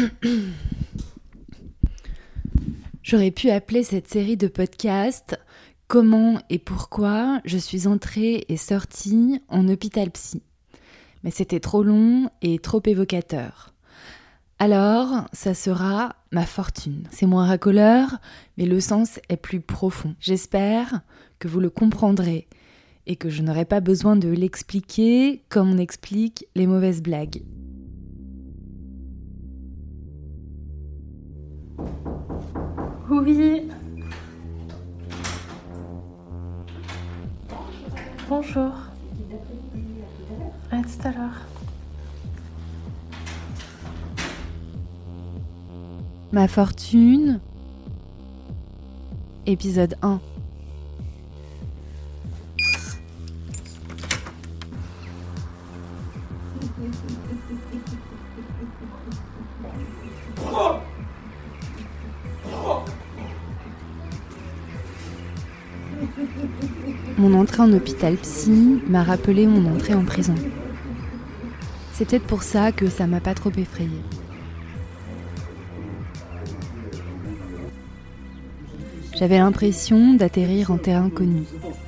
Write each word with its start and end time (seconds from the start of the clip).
J'aurais 3.02 3.30
pu 3.30 3.50
appeler 3.50 3.82
cette 3.82 4.08
série 4.08 4.36
de 4.36 4.48
podcasts 4.48 5.38
Comment 5.88 6.38
et 6.50 6.58
pourquoi 6.60 7.40
je 7.44 7.58
suis 7.58 7.88
entrée 7.88 8.44
et 8.48 8.56
sortie 8.56 9.42
en 9.48 9.68
hôpital 9.68 10.10
psy. 10.12 10.40
Mais 11.24 11.32
c'était 11.32 11.58
trop 11.58 11.82
long 11.82 12.30
et 12.42 12.60
trop 12.60 12.80
évocateur. 12.86 13.74
Alors, 14.60 15.26
ça 15.32 15.54
sera 15.54 16.14
ma 16.30 16.46
fortune. 16.46 17.08
C'est 17.10 17.26
moins 17.26 17.46
racoleur, 17.46 18.18
mais 18.56 18.66
le 18.66 18.78
sens 18.78 19.18
est 19.28 19.36
plus 19.36 19.60
profond. 19.60 20.14
J'espère 20.20 21.00
que 21.40 21.48
vous 21.48 21.58
le 21.58 21.70
comprendrez 21.70 22.46
et 23.06 23.16
que 23.16 23.30
je 23.30 23.42
n'aurai 23.42 23.64
pas 23.64 23.80
besoin 23.80 24.14
de 24.14 24.28
l'expliquer 24.28 25.42
comme 25.48 25.72
on 25.72 25.78
explique 25.78 26.46
les 26.54 26.68
mauvaises 26.68 27.02
blagues. 27.02 27.42
Oui. 33.10 33.68
Bonjour. 38.28 38.72
À 40.70 40.76
tout 40.76 41.08
à 41.08 41.10
l'heure. 41.10 41.40
Ma 46.30 46.46
fortune. 46.46 47.40
Épisode 49.46 49.96
1. 50.02 50.20
En 67.58 67.72
hôpital 67.72 68.14
psy 68.16 68.80
m'a 68.86 69.02
rappelé 69.02 69.46
mon 69.46 69.74
entrée 69.74 69.94
en 69.94 70.04
prison. 70.04 70.34
C'est 71.92 72.04
peut-être 72.04 72.26
pour 72.26 72.42
ça 72.42 72.70
que 72.70 72.88
ça 72.88 73.06
m'a 73.06 73.20
pas 73.20 73.34
trop 73.34 73.50
effrayée. 73.56 73.90
J'avais 79.18 79.38
l'impression 79.38 80.14
d'atterrir 80.14 80.70
en 80.70 80.78
terrain 80.78 81.10
connu. 81.10 81.42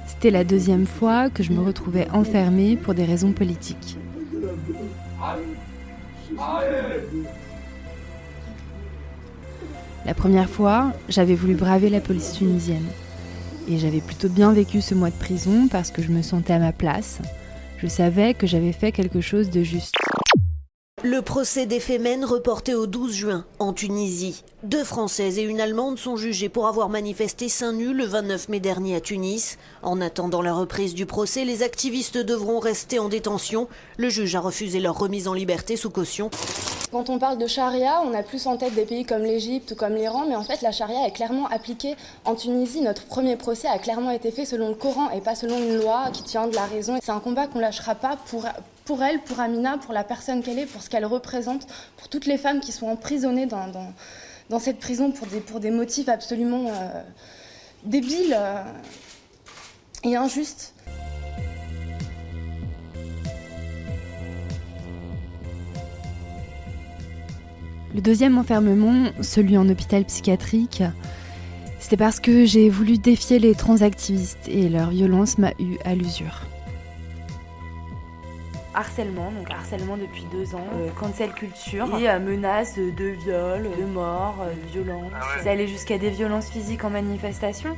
C'était 0.06 0.30
la 0.30 0.44
deuxième 0.44 0.86
fois 0.86 1.30
que 1.30 1.42
je 1.42 1.52
me 1.52 1.60
retrouvais 1.60 2.08
enfermée 2.12 2.76
pour 2.76 2.94
des 2.94 3.04
raisons 3.04 3.32
politiques. 3.32 3.96
La 10.04 10.14
première 10.14 10.50
fois, 10.50 10.92
j'avais 11.08 11.34
voulu 11.34 11.54
braver 11.54 11.88
la 11.88 12.00
police 12.00 12.32
tunisienne. 12.32 12.86
Et 13.68 13.78
j'avais 13.78 14.00
plutôt 14.00 14.28
bien 14.28 14.52
vécu 14.52 14.80
ce 14.80 14.94
mois 14.94 15.10
de 15.10 15.18
prison 15.18 15.68
parce 15.70 15.90
que 15.90 16.02
je 16.02 16.10
me 16.10 16.22
sentais 16.22 16.52
à 16.52 16.58
ma 16.58 16.72
place. 16.72 17.18
Je 17.78 17.86
savais 17.86 18.34
que 18.34 18.46
j'avais 18.46 18.72
fait 18.72 18.92
quelque 18.92 19.20
chose 19.20 19.50
de 19.50 19.62
juste. 19.62 19.94
Le 21.04 21.20
procès 21.20 21.66
des 21.66 21.80
reporté 22.24 22.74
au 22.74 22.86
12 22.86 23.12
juin 23.12 23.44
en 23.58 23.72
Tunisie. 23.72 24.44
Deux 24.62 24.84
Françaises 24.84 25.36
et 25.38 25.42
une 25.42 25.60
Allemande 25.60 25.98
sont 25.98 26.16
jugées 26.16 26.48
pour 26.48 26.68
avoir 26.68 26.88
manifesté 26.88 27.48
seins 27.48 27.72
nus 27.72 27.92
le 27.92 28.04
29 28.04 28.48
mai 28.48 28.60
dernier 28.60 28.94
à 28.94 29.00
Tunis. 29.00 29.58
En 29.82 30.00
attendant 30.00 30.42
la 30.42 30.54
reprise 30.54 30.94
du 30.94 31.04
procès, 31.04 31.44
les 31.44 31.64
activistes 31.64 32.18
devront 32.18 32.60
rester 32.60 33.00
en 33.00 33.08
détention. 33.08 33.68
Le 33.96 34.10
juge 34.10 34.36
a 34.36 34.40
refusé 34.40 34.78
leur 34.78 34.96
remise 34.96 35.26
en 35.26 35.34
liberté 35.34 35.76
sous 35.76 35.90
caution. 35.90 36.30
Quand 36.92 37.08
on 37.08 37.18
parle 37.18 37.38
de 37.38 37.46
charia, 37.46 38.02
on 38.04 38.12
a 38.12 38.22
plus 38.22 38.46
en 38.46 38.58
tête 38.58 38.74
des 38.74 38.84
pays 38.84 39.06
comme 39.06 39.22
l'Égypte 39.22 39.70
ou 39.70 39.74
comme 39.74 39.94
l'Iran, 39.94 40.26
mais 40.28 40.36
en 40.36 40.42
fait 40.42 40.60
la 40.60 40.72
charia 40.72 41.06
est 41.06 41.12
clairement 41.12 41.46
appliquée 41.46 41.96
en 42.26 42.34
Tunisie. 42.34 42.82
Notre 42.82 43.06
premier 43.06 43.36
procès 43.36 43.66
a 43.66 43.78
clairement 43.78 44.10
été 44.10 44.30
fait 44.30 44.44
selon 44.44 44.68
le 44.68 44.74
Coran 44.74 45.08
et 45.08 45.22
pas 45.22 45.34
selon 45.34 45.56
une 45.56 45.78
loi 45.78 46.10
qui 46.12 46.22
tient 46.22 46.46
de 46.46 46.54
la 46.54 46.66
raison. 46.66 46.98
C'est 47.02 47.10
un 47.10 47.20
combat 47.20 47.46
qu'on 47.46 47.60
lâchera 47.60 47.94
pas 47.94 48.18
pour, 48.26 49.02
elle, 49.02 49.22
pour 49.22 49.40
Amina, 49.40 49.78
pour 49.78 49.94
la 49.94 50.04
personne 50.04 50.42
qu'elle 50.42 50.58
est, 50.58 50.66
pour 50.66 50.82
ce 50.82 50.90
qu'elle 50.90 51.06
représente, 51.06 51.66
pour 51.96 52.10
toutes 52.10 52.26
les 52.26 52.36
femmes 52.36 52.60
qui 52.60 52.72
sont 52.72 52.88
emprisonnées 52.88 53.46
dans, 53.46 54.58
cette 54.60 54.78
prison 54.78 55.12
pour 55.12 55.26
des, 55.28 55.40
pour 55.40 55.60
des 55.60 55.70
motifs 55.70 56.10
absolument 56.10 56.66
euh, 56.66 57.02
débiles 57.84 58.36
euh, 58.38 58.62
et 60.04 60.14
injustes. 60.14 60.71
Le 67.94 68.00
deuxième 68.00 68.38
enfermement, 68.38 69.10
celui 69.20 69.58
en 69.58 69.68
hôpital 69.68 70.04
psychiatrique, 70.06 70.82
c'était 71.78 71.98
parce 71.98 72.20
que 72.20 72.46
j'ai 72.46 72.70
voulu 72.70 72.96
défier 72.96 73.38
les 73.38 73.54
transactivistes 73.54 74.48
et 74.48 74.70
leur 74.70 74.90
violence 74.90 75.36
m'a 75.36 75.50
eu 75.58 75.76
à 75.84 75.94
l'usure. 75.94 76.40
Harcèlement, 78.74 79.30
donc 79.32 79.50
harcèlement 79.50 79.98
depuis 79.98 80.24
deux 80.32 80.54
ans, 80.54 80.66
euh, 80.74 80.88
cancel 80.98 81.32
culture 81.32 81.98
et 81.98 82.08
euh, 82.08 82.18
menaces 82.18 82.78
de 82.78 83.08
viol, 83.24 83.68
de 83.78 83.84
mort, 83.84 84.36
euh, 84.40 84.54
de 84.54 84.72
violence. 84.72 85.12
Ça 85.44 85.50
allait 85.50 85.68
jusqu'à 85.68 85.98
des 85.98 86.08
violences 86.08 86.48
physiques 86.48 86.82
en 86.84 86.88
manifestation. 86.88 87.76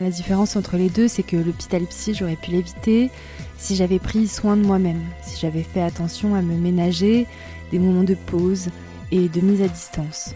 La 0.00 0.10
différence 0.10 0.56
entre 0.56 0.76
les 0.76 0.90
deux, 0.90 1.08
c'est 1.08 1.22
que 1.22 1.36
l'hôpital 1.36 1.84
psy, 1.84 2.12
j'aurais 2.12 2.36
pu 2.36 2.50
l'éviter 2.50 3.10
si 3.58 3.76
j'avais 3.76 3.98
pris 3.98 4.26
soin 4.28 4.56
de 4.56 4.62
moi-même, 4.62 5.02
si 5.22 5.38
j'avais 5.40 5.62
fait 5.62 5.82
attention 5.82 6.34
à 6.34 6.42
me 6.42 6.56
ménager 6.56 7.26
des 7.70 7.78
moments 7.78 8.04
de 8.04 8.14
pause 8.14 8.68
et 9.10 9.28
de 9.28 9.40
mise 9.40 9.62
à 9.62 9.68
distance. 9.68 10.34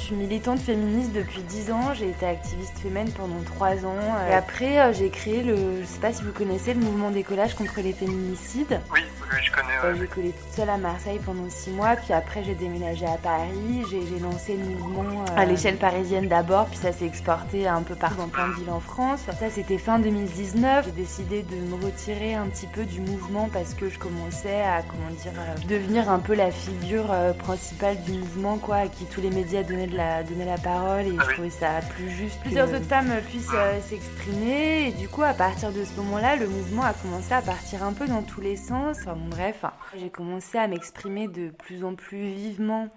Je 0.00 0.06
suis 0.06 0.14
militante 0.14 0.60
féministe 0.60 1.12
depuis 1.12 1.42
10 1.42 1.72
ans, 1.72 1.92
j'ai 1.92 2.08
été 2.08 2.24
activiste 2.24 2.78
féminine 2.78 3.12
pendant 3.12 3.42
3 3.44 3.84
ans. 3.84 4.16
Et 4.30 4.32
après, 4.32 4.80
euh, 4.80 4.94
j'ai 4.94 5.10
créé 5.10 5.42
le, 5.42 5.82
je 5.82 5.86
sais 5.86 6.00
pas 6.00 6.10
si 6.10 6.22
vous 6.22 6.32
connaissez, 6.32 6.72
le 6.72 6.80
mouvement 6.80 7.10
d'écolage 7.10 7.54
contre 7.54 7.82
les 7.82 7.92
féminicides. 7.92 8.80
Oui, 8.90 9.00
oui, 9.30 9.38
je 9.44 9.52
connais. 9.52 9.74
Euh, 9.84 9.94
j'ai 10.00 10.06
collé 10.06 10.30
toute 10.30 10.56
seule 10.56 10.70
à 10.70 10.78
Marseille 10.78 11.20
pendant 11.24 11.48
6 11.50 11.72
mois, 11.72 11.96
puis 11.96 12.14
après 12.14 12.42
j'ai 12.42 12.54
déménagé 12.54 13.04
à 13.04 13.18
Paris, 13.18 13.84
j'ai 13.90 14.18
lancé 14.20 14.56
le 14.56 14.64
mouvement 14.64 15.20
euh, 15.20 15.36
à 15.36 15.44
l'échelle 15.44 15.76
parisienne 15.76 16.28
d'abord, 16.28 16.66
puis 16.66 16.78
ça 16.78 16.92
s'est 16.92 17.06
exporté 17.06 17.68
un 17.68 17.82
peu 17.82 17.94
partout 17.94 18.16
dans 18.16 18.28
plein 18.28 18.48
de 18.48 18.54
villes 18.54 18.70
en 18.70 18.80
France. 18.80 19.20
Ça 19.38 19.50
c'était 19.50 19.78
fin 19.78 19.98
2019, 19.98 20.86
j'ai 20.86 20.92
décidé 20.92 21.42
de 21.42 21.56
me 21.56 21.84
retirer 21.84 22.34
un 22.34 22.46
petit 22.46 22.66
peu 22.66 22.84
du 22.84 23.02
mouvement 23.02 23.50
parce 23.52 23.74
que 23.74 23.90
je 23.90 23.98
commençais 23.98 24.62
à, 24.62 24.80
comment 24.80 25.10
dire, 25.10 25.32
devenir 25.68 26.10
un 26.10 26.20
peu 26.20 26.34
la 26.34 26.50
figure 26.50 27.14
principale 27.38 28.00
du 28.02 28.12
mouvement, 28.12 28.56
quoi, 28.56 28.76
à 28.76 28.88
qui 28.88 29.04
tous 29.04 29.20
les 29.20 29.30
médias 29.30 29.62
donnaient 29.62 29.89
de 29.90 29.96
la, 29.96 30.22
donner 30.22 30.44
la 30.46 30.56
parole 30.58 31.02
et 31.06 31.12
Ah 31.18 31.22
je 31.24 31.28
oui. 31.28 31.34
trouvais 31.34 31.50
ça 31.50 31.80
plus 31.94 32.10
juste. 32.10 32.40
Plusieurs 32.40 32.68
autres 32.70 32.84
femmes 32.86 33.12
puissent 33.28 33.48
euh, 33.54 33.80
s'exprimer 33.82 34.88
et 34.88 34.92
du 34.92 35.08
coup 35.08 35.22
à 35.22 35.34
partir 35.34 35.72
de 35.72 35.84
ce 35.84 35.94
moment-là, 36.00 36.36
le 36.36 36.48
mouvement 36.48 36.82
a 36.84 36.92
commencé 36.94 37.32
à 37.34 37.42
partir 37.42 37.82
un 37.84 37.92
peu 37.92 38.06
dans 38.06 38.22
tous 38.22 38.40
les 38.40 38.56
sens. 38.56 38.96
Enfin 39.00 39.14
bon 39.14 39.28
bref, 39.28 39.64
j'ai 39.98 40.08
commencé 40.10 40.56
à 40.58 40.66
m'exprimer 40.66 41.28
de 41.28 41.50
plus 41.50 41.84
en 41.84 41.94
plus 41.94 42.32
vivement 42.32 42.88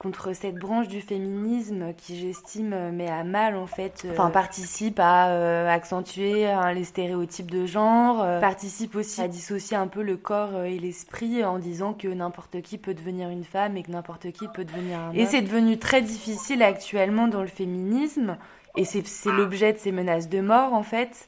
contre 0.00 0.32
cette 0.32 0.54
branche 0.54 0.88
du 0.88 1.02
féminisme 1.02 1.92
qui 1.94 2.18
j'estime 2.18 2.72
euh, 2.72 2.90
met 2.90 3.10
à 3.10 3.22
mal 3.22 3.54
en 3.54 3.66
fait 3.66 4.02
euh, 4.06 4.12
enfin 4.12 4.30
participe 4.30 4.98
à 4.98 5.28
euh, 5.28 5.68
accentuer 5.68 6.48
hein, 6.48 6.72
les 6.72 6.84
stéréotypes 6.84 7.50
de 7.50 7.66
genre 7.66 8.22
euh, 8.22 8.40
participe 8.40 8.96
aussi 8.96 9.20
à 9.20 9.28
dissocier 9.28 9.76
un 9.76 9.88
peu 9.88 10.02
le 10.02 10.16
corps 10.16 10.64
et 10.64 10.78
l'esprit 10.78 11.44
en 11.44 11.58
disant 11.58 11.92
que 11.92 12.08
n'importe 12.08 12.62
qui 12.62 12.78
peut 12.78 12.94
devenir 12.94 13.28
une 13.28 13.44
femme 13.44 13.76
et 13.76 13.82
que 13.82 13.90
n'importe 13.90 14.32
qui 14.32 14.48
peut 14.48 14.64
devenir 14.64 14.98
un 14.98 15.12
et 15.12 15.26
c'est 15.26 15.42
devenu 15.42 15.78
très 15.78 16.00
difficile 16.00 16.62
actuellement 16.62 17.28
dans 17.28 17.42
le 17.42 17.48
féminisme 17.48 18.38
et 18.76 18.86
c'est 18.86 19.04
l'objet 19.26 19.74
de 19.74 19.78
ces 19.78 19.92
menaces 19.92 20.30
de 20.30 20.40
mort 20.40 20.72
en 20.72 20.82
fait 20.82 21.26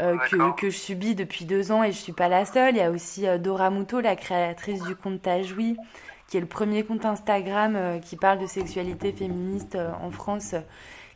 euh, 0.00 0.16
que, 0.28 0.56
que 0.56 0.70
je 0.70 0.76
subis 0.76 1.14
depuis 1.14 1.44
deux 1.44 1.70
ans 1.70 1.84
et 1.84 1.92
je 1.92 1.98
suis 1.98 2.12
pas 2.12 2.28
la 2.28 2.44
seule. 2.44 2.74
Il 2.74 2.78
y 2.78 2.82
a 2.82 2.90
aussi 2.90 3.28
euh, 3.28 3.38
Dora 3.38 3.70
Muto, 3.70 4.00
la 4.00 4.16
créatrice 4.16 4.82
du 4.82 4.96
compte 4.96 5.22
Tajoui, 5.22 5.76
qui 6.34 6.38
est 6.38 6.40
le 6.40 6.46
premier 6.48 6.82
compte 6.82 7.04
Instagram 7.04 7.76
euh, 7.76 7.98
qui 8.00 8.16
parle 8.16 8.40
de 8.40 8.46
sexualité 8.46 9.12
féministe 9.12 9.76
euh, 9.76 9.92
en 10.02 10.10
France, 10.10 10.54
euh, 10.54 10.60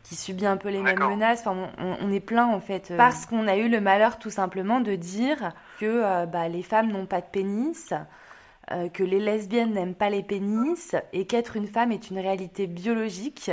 qui 0.04 0.14
subit 0.14 0.46
un 0.46 0.56
peu 0.56 0.68
les 0.68 0.80
mêmes 0.80 1.00
menaces. 1.10 1.40
Enfin, 1.40 1.56
on, 1.76 1.84
on- 1.84 1.96
on 2.06 2.12
est 2.12 2.20
plein 2.20 2.46
en 2.46 2.60
fait. 2.60 2.92
euh, 2.92 2.96
parce 2.96 3.26
qu'on 3.26 3.48
a 3.48 3.56
eu 3.56 3.68
le 3.68 3.80
malheur 3.80 4.20
tout 4.20 4.30
simplement 4.30 4.78
de 4.80 4.94
dire 4.94 5.54
que 5.80 5.86
euh, 5.86 6.26
bah, 6.26 6.46
les 6.46 6.62
femmes 6.62 6.92
n'ont 6.92 7.06
pas 7.06 7.20
de 7.20 7.26
pénis. 7.26 7.92
euh, 8.70 8.88
que 8.90 9.02
les 9.02 9.18
lesbiennes 9.18 9.72
n'aiment 9.72 9.96
pas 9.96 10.08
les 10.08 10.22
pénis 10.22 10.94
et 11.12 11.26
qu'être 11.26 11.56
une 11.56 11.66
femme 11.66 11.90
est 11.90 12.10
une 12.10 12.20
réalité 12.20 12.68
biologique. 12.68 13.50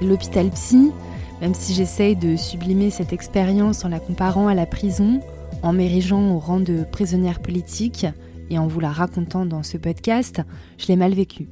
L'hôpital 0.00 0.48
psy, 0.50 0.92
même 1.40 1.54
si 1.54 1.74
j'essaye 1.74 2.16
de 2.16 2.36
sublimer 2.36 2.90
cette 2.90 3.12
expérience 3.12 3.84
en 3.84 3.88
la 3.88 4.00
comparant 4.00 4.48
à 4.48 4.54
la 4.54 4.66
prison, 4.66 5.20
en 5.62 5.72
m'érigeant 5.72 6.34
au 6.34 6.38
rang 6.38 6.60
de 6.60 6.84
prisonnière 6.84 7.40
politique 7.40 8.06
et 8.50 8.58
en 8.58 8.66
vous 8.66 8.80
la 8.80 8.92
racontant 8.92 9.46
dans 9.46 9.62
ce 9.62 9.76
podcast, 9.76 10.42
je 10.78 10.86
l'ai 10.88 10.96
mal 10.96 11.14
vécu. 11.14 11.48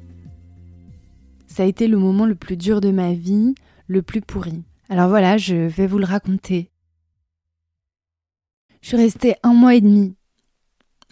Ça 1.47 1.63
a 1.63 1.67
été 1.67 1.89
le 1.89 1.97
moment 1.97 2.27
le 2.27 2.35
plus 2.35 2.57
dur 2.57 2.81
de 2.81 2.91
ma 2.91 3.13
vie, 3.15 3.55
le 3.87 4.03
plus 4.03 4.21
pourri. 4.21 4.63
Alors 4.91 5.09
voilà, 5.09 5.39
je 5.39 5.55
vais 5.55 5.87
vous 5.87 5.99
le 5.99 6.05
raconter. 6.05 6.71
Je 8.81 8.89
suis 8.89 8.97
restée 8.97 9.35
un 9.43 9.55
mois 9.55 9.75
et 9.75 9.81
demi 9.81 10.15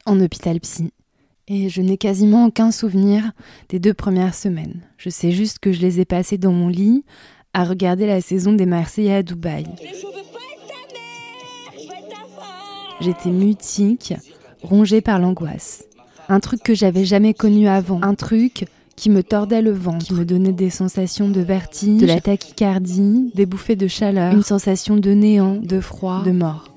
en 0.04 0.20
hôpital 0.20 0.60
psy 0.60 0.92
et 1.48 1.68
je 1.68 1.80
n'ai 1.80 1.96
quasiment 1.96 2.46
aucun 2.46 2.70
souvenir 2.70 3.32
des 3.68 3.78
deux 3.78 3.94
premières 3.94 4.34
semaines. 4.34 4.82
Je 4.98 5.10
sais 5.10 5.30
juste 5.30 5.58
que 5.58 5.72
je 5.72 5.80
les 5.80 6.00
ai 6.00 6.04
passées 6.04 6.38
dans 6.38 6.52
mon 6.52 6.68
lit 6.68 7.04
à 7.56 7.64
regarder 7.64 8.06
la 8.06 8.20
saison 8.20 8.52
des 8.52 8.66
Marseillais 8.66 9.14
à 9.14 9.22
Dubaï. 9.22 9.64
J'étais 13.00 13.30
mutique, 13.30 14.12
rongée 14.62 15.00
par 15.00 15.18
l'angoisse. 15.18 15.86
Un 16.28 16.38
truc 16.40 16.62
que 16.62 16.74
j'avais 16.74 17.06
jamais 17.06 17.32
connu 17.32 17.66
avant, 17.66 18.02
un 18.02 18.14
truc 18.14 18.66
qui 18.94 19.08
me 19.08 19.22
tordait 19.22 19.62
le 19.62 19.72
ventre, 19.72 20.04
qui 20.04 20.12
me 20.12 20.26
donnait 20.26 20.52
des 20.52 20.68
sensations 20.68 21.30
de 21.30 21.40
vertige, 21.40 21.98
de 21.98 22.04
la 22.04 22.20
tachycardie, 22.20 23.32
des 23.34 23.46
bouffées 23.46 23.76
de 23.76 23.88
chaleur, 23.88 24.34
une 24.34 24.42
sensation 24.42 24.98
de 24.98 25.10
néant, 25.12 25.56
de 25.56 25.80
froid, 25.80 26.24
de 26.26 26.32
mort. 26.32 26.68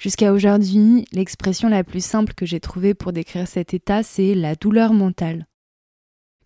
Jusqu'à 0.00 0.32
aujourd'hui, 0.32 1.04
l'expression 1.12 1.68
la 1.68 1.84
plus 1.84 2.04
simple 2.04 2.34
que 2.34 2.44
j'ai 2.44 2.58
trouvée 2.58 2.94
pour 2.94 3.12
décrire 3.12 3.46
cet 3.46 3.72
état, 3.72 4.02
c'est 4.02 4.34
la 4.34 4.56
douleur 4.56 4.94
mentale. 4.94 5.46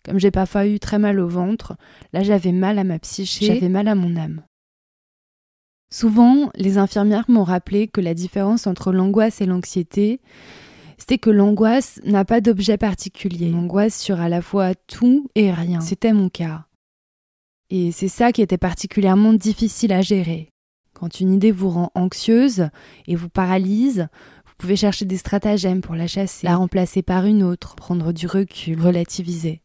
Comme 0.05 0.19
j'ai 0.19 0.31
parfois 0.31 0.67
eu 0.67 0.79
très 0.79 0.99
mal 0.99 1.19
au 1.19 1.27
ventre, 1.27 1.75
là 2.13 2.21
j'avais 2.21 2.51
mal 2.51 2.77
à 2.77 2.83
ma 2.83 2.99
psyché, 2.99 3.47
j'avais 3.47 3.69
mal 3.69 3.87
à 3.87 3.95
mon 3.95 4.15
âme. 4.15 4.43
Souvent, 5.91 6.51
les 6.55 6.77
infirmières 6.77 7.25
m'ont 7.27 7.43
rappelé 7.43 7.87
que 7.87 8.01
la 8.01 8.13
différence 8.13 8.67
entre 8.67 8.91
l'angoisse 8.91 9.41
et 9.41 9.45
l'anxiété, 9.45 10.19
c'était 10.97 11.17
que 11.17 11.29
l'angoisse 11.29 11.99
n'a 12.05 12.25
pas 12.25 12.41
d'objet 12.41 12.77
particulier. 12.77 13.49
L'angoisse 13.49 13.99
sur 13.99 14.19
à 14.19 14.29
la 14.29 14.41
fois 14.41 14.75
tout 14.75 15.27
et 15.35 15.51
rien. 15.51 15.81
C'était 15.81 16.13
mon 16.13 16.29
cas. 16.29 16.65
Et 17.69 17.91
c'est 17.91 18.07
ça 18.07 18.31
qui 18.31 18.41
était 18.41 18.57
particulièrement 18.57 19.33
difficile 19.33 19.91
à 19.91 20.01
gérer. 20.01 20.49
Quand 20.93 21.19
une 21.19 21.33
idée 21.33 21.51
vous 21.51 21.69
rend 21.69 21.91
anxieuse 21.95 22.69
et 23.07 23.15
vous 23.15 23.29
paralyse, 23.29 24.07
vous 24.45 24.53
pouvez 24.57 24.75
chercher 24.75 25.05
des 25.05 25.17
stratagèmes 25.17 25.81
pour 25.81 25.95
la 25.95 26.07
chasser, 26.07 26.45
la 26.45 26.55
remplacer 26.55 27.01
par 27.01 27.25
une 27.25 27.43
autre, 27.43 27.75
prendre 27.75 28.13
du 28.13 28.27
recul, 28.27 28.79
relativiser. 28.79 29.61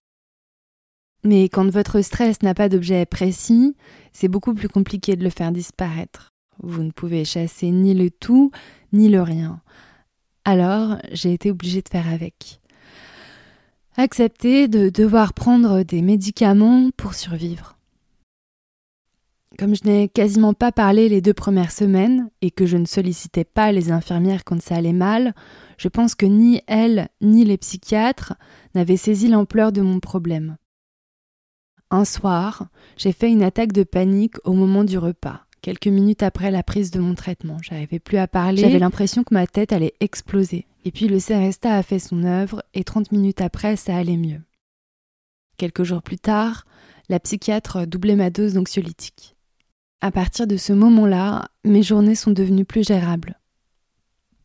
Mais 1.22 1.48
quand 1.48 1.68
votre 1.68 2.00
stress 2.00 2.42
n'a 2.42 2.54
pas 2.54 2.68
d'objet 2.68 3.04
précis, 3.06 3.76
c'est 4.12 4.28
beaucoup 4.28 4.54
plus 4.54 4.68
compliqué 4.68 5.16
de 5.16 5.24
le 5.24 5.30
faire 5.30 5.52
disparaître. 5.52 6.32
Vous 6.62 6.82
ne 6.82 6.90
pouvez 6.90 7.24
chasser 7.24 7.70
ni 7.70 7.94
le 7.94 8.10
tout, 8.10 8.50
ni 8.92 9.08
le 9.08 9.22
rien. 9.22 9.60
Alors, 10.44 10.96
j'ai 11.12 11.32
été 11.32 11.50
obligée 11.50 11.82
de 11.82 11.88
faire 11.88 12.08
avec. 12.08 12.60
Accepter 13.96 14.68
de 14.68 14.88
devoir 14.88 15.34
prendre 15.34 15.82
des 15.82 16.00
médicaments 16.00 16.90
pour 16.96 17.14
survivre. 17.14 17.76
Comme 19.58 19.74
je 19.74 19.84
n'ai 19.84 20.08
quasiment 20.08 20.54
pas 20.54 20.72
parlé 20.72 21.08
les 21.08 21.20
deux 21.20 21.34
premières 21.34 21.72
semaines 21.72 22.30
et 22.40 22.50
que 22.50 22.64
je 22.64 22.78
ne 22.78 22.86
sollicitais 22.86 23.44
pas 23.44 23.72
les 23.72 23.90
infirmières 23.90 24.44
quand 24.44 24.62
ça 24.62 24.76
allait 24.76 24.94
mal, 24.94 25.34
je 25.76 25.88
pense 25.88 26.14
que 26.14 26.24
ni 26.24 26.62
elles 26.66 27.08
ni 27.20 27.44
les 27.44 27.58
psychiatres 27.58 28.34
n'avaient 28.74 28.96
saisi 28.96 29.28
l'ampleur 29.28 29.72
de 29.72 29.82
mon 29.82 30.00
problème. 30.00 30.56
Un 31.90 32.04
soir, 32.04 32.68
j'ai 32.96 33.12
fait 33.12 33.30
une 33.30 33.42
attaque 33.42 33.72
de 33.72 33.82
panique 33.82 34.36
au 34.44 34.52
moment 34.52 34.84
du 34.84 34.96
repas, 34.96 35.44
quelques 35.60 35.88
minutes 35.88 36.22
après 36.22 36.52
la 36.52 36.62
prise 36.62 36.92
de 36.92 37.00
mon 37.00 37.14
traitement. 37.14 37.58
J'arrivais 37.62 37.98
plus 37.98 38.18
à 38.18 38.28
parler, 38.28 38.62
j'avais 38.62 38.78
l'impression 38.78 39.24
que 39.24 39.34
ma 39.34 39.46
tête 39.46 39.72
allait 39.72 39.94
exploser. 40.00 40.66
Et 40.84 40.92
puis 40.92 41.08
le 41.08 41.18
Seresta 41.18 41.74
a 41.74 41.82
fait 41.82 41.98
son 41.98 42.22
œuvre 42.24 42.62
et 42.74 42.84
30 42.84 43.10
minutes 43.10 43.40
après, 43.40 43.76
ça 43.76 43.96
allait 43.96 44.16
mieux. 44.16 44.40
Quelques 45.56 45.82
jours 45.82 46.02
plus 46.02 46.18
tard, 46.18 46.64
la 47.08 47.18
psychiatre 47.18 47.86
doublait 47.86 48.16
ma 48.16 48.30
dose 48.30 48.54
d'anxiolytique. 48.54 49.36
À 50.00 50.10
partir 50.10 50.46
de 50.46 50.56
ce 50.56 50.72
moment-là, 50.72 51.48
mes 51.64 51.82
journées 51.82 52.14
sont 52.14 52.30
devenues 52.30 52.64
plus 52.64 52.86
gérables. 52.86 53.38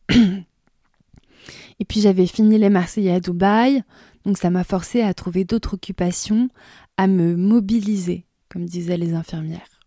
et 0.10 1.84
puis 1.88 2.00
j'avais 2.00 2.26
fini 2.26 2.58
les 2.58 2.68
Marseillais 2.68 3.12
à 3.12 3.20
Dubaï, 3.20 3.82
donc 4.26 4.38
ça 4.38 4.50
m'a 4.50 4.64
forcé 4.64 5.02
à 5.02 5.14
trouver 5.14 5.44
d'autres 5.44 5.74
occupations, 5.74 6.48
à 6.96 7.06
me 7.06 7.36
mobiliser, 7.36 8.26
comme 8.50 8.66
disaient 8.66 8.96
les 8.96 9.14
infirmières. 9.14 9.80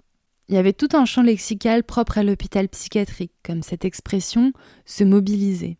Il 0.47 0.55
y 0.55 0.57
avait 0.57 0.73
tout 0.73 0.87
un 0.93 1.05
champ 1.05 1.21
lexical 1.21 1.83
propre 1.83 2.17
à 2.17 2.23
l'hôpital 2.23 2.69
psychiatrique, 2.69 3.33
comme 3.43 3.61
cette 3.61 3.83
expression 3.83 4.53
se 4.85 5.03
mobiliser. 5.03 5.77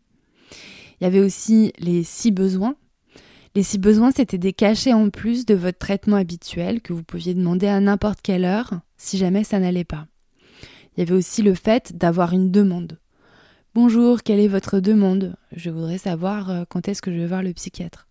Il 1.00 1.04
y 1.04 1.06
avait 1.06 1.20
aussi 1.20 1.72
les 1.78 2.04
six 2.04 2.30
besoins. 2.30 2.76
Les 3.56 3.62
six 3.62 3.78
besoins, 3.78 4.12
c'était 4.12 4.38
des 4.38 4.52
cachets 4.52 4.92
en 4.92 5.08
plus 5.08 5.46
de 5.46 5.54
votre 5.54 5.78
traitement 5.78 6.16
habituel 6.16 6.82
que 6.82 6.92
vous 6.92 7.02
pouviez 7.02 7.34
demander 7.34 7.66
à 7.66 7.80
n'importe 7.80 8.20
quelle 8.22 8.44
heure 8.44 8.74
si 8.98 9.16
jamais 9.16 9.42
ça 9.42 9.58
n'allait 9.58 9.84
pas. 9.84 10.06
Il 10.94 11.00
y 11.00 11.02
avait 11.02 11.14
aussi 11.14 11.42
le 11.42 11.54
fait 11.54 11.96
d'avoir 11.96 12.34
une 12.34 12.50
demande. 12.50 12.98
Bonjour, 13.74 14.22
quelle 14.22 14.40
est 14.40 14.48
votre 14.48 14.80
demande? 14.80 15.34
Je 15.52 15.70
voudrais 15.70 15.98
savoir 15.98 16.50
euh, 16.50 16.64
quand 16.68 16.88
est-ce 16.88 17.00
que 17.00 17.10
je 17.10 17.16
vais 17.16 17.26
voir 17.26 17.42
le 17.42 17.54
psychiatre? 17.54 18.09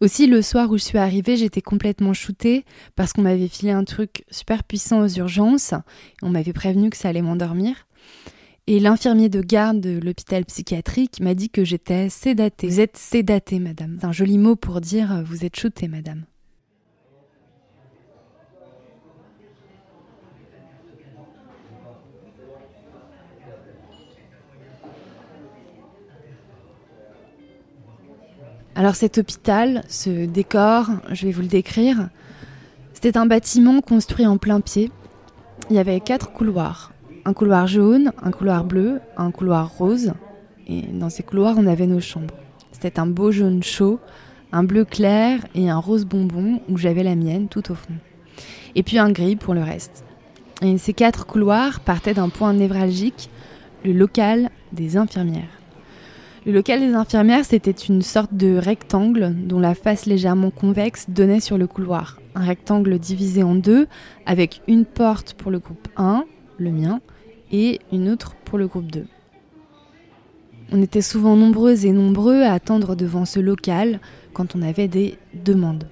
Aussi, 0.00 0.26
le 0.26 0.42
soir 0.42 0.70
où 0.70 0.78
je 0.78 0.84
suis 0.84 0.98
arrivée, 0.98 1.36
j'étais 1.36 1.62
complètement 1.62 2.12
shootée 2.12 2.64
parce 2.94 3.12
qu'on 3.12 3.22
m'avait 3.22 3.48
filé 3.48 3.72
un 3.72 3.84
truc 3.84 4.24
super 4.30 4.64
puissant 4.64 5.00
aux 5.00 5.08
urgences. 5.08 5.74
On 6.22 6.30
m'avait 6.30 6.52
prévenu 6.52 6.90
que 6.90 6.96
ça 6.96 7.08
allait 7.08 7.22
m'endormir. 7.22 7.86
Et 8.68 8.80
l'infirmier 8.80 9.28
de 9.28 9.40
garde 9.40 9.80
de 9.80 10.00
l'hôpital 10.00 10.44
psychiatrique 10.44 11.20
m'a 11.20 11.34
dit 11.34 11.50
que 11.50 11.64
j'étais 11.64 12.08
sédatée. 12.08 12.66
Vous 12.66 12.80
êtes 12.80 12.96
sédatée, 12.96 13.60
madame. 13.60 13.98
C'est 14.00 14.06
un 14.06 14.12
joli 14.12 14.38
mot 14.38 14.56
pour 14.56 14.80
dire 14.80 15.12
euh, 15.12 15.22
vous 15.22 15.44
êtes 15.44 15.56
shootée, 15.58 15.86
madame. 15.86 16.24
Alors 28.78 28.94
cet 28.94 29.16
hôpital, 29.16 29.84
ce 29.88 30.26
décor, 30.26 30.88
je 31.10 31.24
vais 31.24 31.32
vous 31.32 31.40
le 31.40 31.46
décrire. 31.46 32.10
C'était 32.92 33.16
un 33.16 33.24
bâtiment 33.24 33.80
construit 33.80 34.26
en 34.26 34.36
plein 34.36 34.60
pied. 34.60 34.90
Il 35.70 35.76
y 35.76 35.78
avait 35.78 35.98
quatre 35.98 36.30
couloirs. 36.30 36.92
Un 37.24 37.32
couloir 37.32 37.66
jaune, 37.68 38.12
un 38.22 38.30
couloir 38.30 38.64
bleu, 38.64 39.00
un 39.16 39.30
couloir 39.30 39.70
rose. 39.78 40.12
Et 40.68 40.82
dans 40.82 41.08
ces 41.08 41.22
couloirs, 41.22 41.54
on 41.56 41.66
avait 41.66 41.86
nos 41.86 42.00
chambres. 42.00 42.34
C'était 42.70 43.00
un 43.00 43.06
beau 43.06 43.32
jaune 43.32 43.62
chaud, 43.62 43.98
un 44.52 44.62
bleu 44.62 44.84
clair 44.84 45.40
et 45.54 45.70
un 45.70 45.78
rose 45.78 46.04
bonbon 46.04 46.60
où 46.68 46.76
j'avais 46.76 47.02
la 47.02 47.14
mienne 47.14 47.48
tout 47.48 47.72
au 47.72 47.74
fond. 47.74 47.94
Et 48.74 48.82
puis 48.82 48.98
un 48.98 49.10
gris 49.10 49.36
pour 49.36 49.54
le 49.54 49.62
reste. 49.62 50.04
Et 50.60 50.76
ces 50.76 50.92
quatre 50.92 51.24
couloirs 51.24 51.80
partaient 51.80 52.12
d'un 52.12 52.28
point 52.28 52.52
névralgique, 52.52 53.30
le 53.86 53.92
local 53.92 54.50
des 54.74 54.98
infirmières. 54.98 55.44
Le 56.46 56.52
local 56.52 56.78
des 56.78 56.94
infirmières, 56.94 57.44
c'était 57.44 57.72
une 57.72 58.02
sorte 58.02 58.32
de 58.32 58.56
rectangle 58.56 59.34
dont 59.34 59.58
la 59.58 59.74
face 59.74 60.06
légèrement 60.06 60.50
convexe 60.50 61.06
donnait 61.10 61.40
sur 61.40 61.58
le 61.58 61.66
couloir. 61.66 62.20
Un 62.36 62.44
rectangle 62.44 63.00
divisé 63.00 63.42
en 63.42 63.56
deux, 63.56 63.88
avec 64.26 64.62
une 64.68 64.84
porte 64.84 65.34
pour 65.34 65.50
le 65.50 65.58
groupe 65.58 65.88
1, 65.96 66.24
le 66.58 66.70
mien, 66.70 67.00
et 67.50 67.80
une 67.90 68.08
autre 68.08 68.36
pour 68.44 68.58
le 68.58 68.68
groupe 68.68 68.92
2. 68.92 69.06
On 70.70 70.80
était 70.80 71.02
souvent 71.02 71.34
nombreuses 71.34 71.84
et 71.84 71.90
nombreux 71.90 72.42
à 72.42 72.52
attendre 72.52 72.94
devant 72.94 73.24
ce 73.24 73.40
local 73.40 73.98
quand 74.32 74.54
on 74.54 74.62
avait 74.62 74.86
des 74.86 75.18
demandes. 75.34 75.88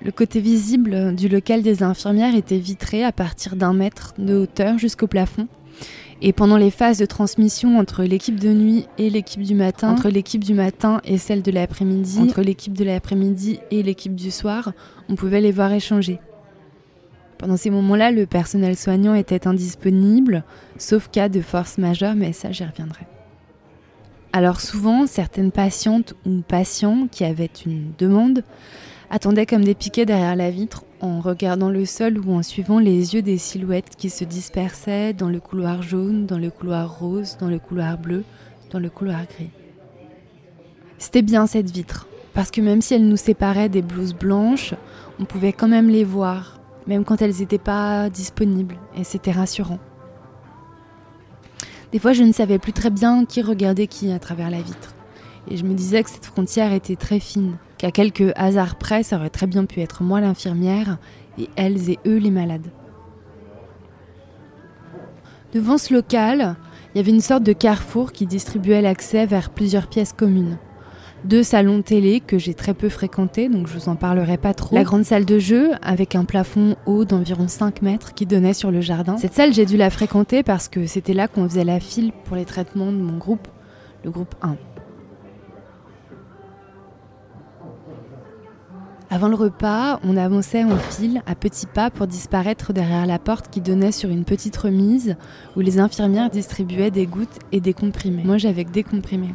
Le 0.00 0.12
côté 0.12 0.38
visible 0.38 1.16
du 1.16 1.28
local 1.28 1.62
des 1.62 1.82
infirmières 1.82 2.36
était 2.36 2.58
vitré 2.58 3.02
à 3.02 3.10
partir 3.10 3.56
d'un 3.56 3.72
mètre 3.72 4.14
de 4.16 4.36
hauteur 4.36 4.78
jusqu'au 4.78 5.08
plafond, 5.08 5.48
et 6.22 6.32
pendant 6.32 6.56
les 6.56 6.70
phases 6.70 6.98
de 6.98 7.06
transmission 7.06 7.78
entre 7.78 8.02
l'équipe 8.02 8.40
de 8.40 8.52
nuit 8.52 8.86
et 8.98 9.10
l'équipe 9.10 9.42
du 9.42 9.54
matin, 9.54 9.90
entre 9.90 10.08
l'équipe 10.08 10.42
du 10.42 10.54
matin 10.54 11.00
et 11.04 11.18
celle 11.18 11.42
de 11.42 11.50
l'après-midi, 11.50 12.20
entre 12.20 12.42
l'équipe 12.42 12.72
de 12.72 12.84
l'après-midi 12.84 13.60
et 13.70 13.82
l'équipe 13.82 14.14
du 14.14 14.30
soir, 14.30 14.72
on 15.08 15.14
pouvait 15.14 15.40
les 15.40 15.52
voir 15.52 15.72
échanger. 15.72 16.18
Pendant 17.38 17.58
ces 17.58 17.68
moments-là, 17.70 18.10
le 18.12 18.24
personnel 18.24 18.76
soignant 18.76 19.14
était 19.14 19.46
indisponible, 19.46 20.42
sauf 20.78 21.08
cas 21.08 21.28
de 21.28 21.42
force 21.42 21.76
majeure, 21.76 22.14
mais 22.14 22.32
ça 22.32 22.50
j'y 22.50 22.64
reviendrai. 22.64 23.06
Alors 24.32 24.60
souvent, 24.60 25.06
certaines 25.06 25.52
patientes 25.52 26.14
ou 26.24 26.40
patients 26.40 27.08
qui 27.10 27.24
avaient 27.24 27.50
une 27.64 27.92
demande 27.98 28.42
attendaient 29.10 29.46
comme 29.46 29.64
des 29.64 29.74
piquets 29.74 30.06
derrière 30.06 30.36
la 30.36 30.50
vitre 30.50 30.84
en 31.00 31.20
regardant 31.20 31.70
le 31.70 31.84
sol 31.84 32.18
ou 32.18 32.32
en 32.32 32.42
suivant 32.42 32.78
les 32.78 33.14
yeux 33.14 33.22
des 33.22 33.38
silhouettes 33.38 33.96
qui 33.96 34.10
se 34.10 34.24
dispersaient 34.24 35.12
dans 35.12 35.28
le 35.28 35.40
couloir 35.40 35.82
jaune, 35.82 36.26
dans 36.26 36.38
le 36.38 36.50
couloir 36.50 36.98
rose, 36.98 37.36
dans 37.38 37.48
le 37.48 37.58
couloir 37.58 37.98
bleu, 37.98 38.24
dans 38.70 38.78
le 38.78 38.90
couloir 38.90 39.24
gris. 39.26 39.50
C'était 40.98 41.22
bien 41.22 41.46
cette 41.46 41.70
vitre, 41.70 42.06
parce 42.34 42.50
que 42.50 42.60
même 42.60 42.82
si 42.82 42.94
elle 42.94 43.06
nous 43.06 43.16
séparait 43.16 43.68
des 43.68 43.82
blouses 43.82 44.14
blanches, 44.14 44.74
on 45.20 45.24
pouvait 45.24 45.52
quand 45.52 45.68
même 45.68 45.88
les 45.88 46.04
voir, 46.04 46.60
même 46.86 47.04
quand 47.04 47.20
elles 47.20 47.36
n'étaient 47.38 47.58
pas 47.58 48.08
disponibles, 48.08 48.76
et 48.96 49.04
c'était 49.04 49.32
rassurant. 49.32 49.78
Des 51.92 51.98
fois, 51.98 52.12
je 52.12 52.22
ne 52.22 52.32
savais 52.32 52.58
plus 52.58 52.72
très 52.72 52.90
bien 52.90 53.24
qui 53.24 53.42
regardait 53.42 53.86
qui 53.86 54.10
à 54.10 54.18
travers 54.18 54.50
la 54.50 54.60
vitre, 54.60 54.94
et 55.48 55.56
je 55.56 55.64
me 55.64 55.74
disais 55.74 56.02
que 56.02 56.10
cette 56.10 56.26
frontière 56.26 56.72
était 56.72 56.96
très 56.96 57.20
fine, 57.20 57.56
qu'à 57.78 57.90
quelques 57.90 58.32
hasards 58.36 58.76
près, 58.76 59.02
ça 59.02 59.16
aurait 59.16 59.30
très 59.30 59.46
bien 59.46 59.64
pu 59.64 59.80
être 59.80 60.02
moi 60.02 60.20
l'infirmière 60.20 60.98
et 61.38 61.48
elles 61.56 61.90
et 61.90 61.98
eux 62.06 62.18
les 62.18 62.30
malades. 62.30 62.68
Devant 65.52 65.78
ce 65.78 65.94
local, 65.94 66.56
il 66.94 66.98
y 66.98 67.00
avait 67.00 67.12
une 67.12 67.20
sorte 67.20 67.42
de 67.42 67.52
carrefour 67.52 68.12
qui 68.12 68.26
distribuait 68.26 68.82
l'accès 68.82 69.26
vers 69.26 69.50
plusieurs 69.50 69.86
pièces 69.86 70.12
communes. 70.12 70.58
Deux 71.24 71.42
salons 71.42 71.82
télé 71.82 72.20
que 72.20 72.38
j'ai 72.38 72.54
très 72.54 72.74
peu 72.74 72.88
fréquentés, 72.88 73.48
donc 73.48 73.66
je 73.66 73.74
vous 73.74 73.88
en 73.88 73.96
parlerai 73.96 74.36
pas 74.36 74.54
trop. 74.54 74.74
La 74.76 74.84
grande 74.84 75.04
salle 75.04 75.24
de 75.24 75.38
jeu 75.38 75.72
avec 75.82 76.14
un 76.14 76.24
plafond 76.24 76.76
haut 76.86 77.04
d'environ 77.04 77.48
5 77.48 77.82
mètres 77.82 78.14
qui 78.14 78.26
donnait 78.26 78.54
sur 78.54 78.70
le 78.70 78.80
jardin. 78.80 79.16
Cette 79.16 79.34
salle, 79.34 79.52
j'ai 79.52 79.66
dû 79.66 79.76
la 79.76 79.90
fréquenter 79.90 80.42
parce 80.42 80.68
que 80.68 80.86
c'était 80.86 81.14
là 81.14 81.26
qu'on 81.26 81.48
faisait 81.48 81.64
la 81.64 81.80
file 81.80 82.12
pour 82.24 82.36
les 82.36 82.44
traitements 82.44 82.92
de 82.92 82.98
mon 82.98 83.16
groupe, 83.16 83.48
le 84.04 84.10
groupe 84.10 84.34
1. 84.42 84.56
Avant 89.08 89.28
le 89.28 89.36
repas, 89.36 90.00
on 90.02 90.16
avançait 90.16 90.64
en 90.64 90.76
file 90.76 91.22
à 91.26 91.36
petits 91.36 91.66
pas 91.66 91.90
pour 91.90 92.08
disparaître 92.08 92.72
derrière 92.72 93.06
la 93.06 93.20
porte 93.20 93.48
qui 93.50 93.60
donnait 93.60 93.92
sur 93.92 94.10
une 94.10 94.24
petite 94.24 94.56
remise 94.56 95.16
où 95.54 95.60
les 95.60 95.78
infirmières 95.78 96.28
distribuaient 96.28 96.90
des 96.90 97.06
gouttes 97.06 97.38
et 97.52 97.60
des 97.60 97.72
comprimés. 97.72 98.24
Moi 98.24 98.38
j'avais 98.38 98.64
que 98.64 98.72
des 98.72 98.82
comprimés. 98.82 99.34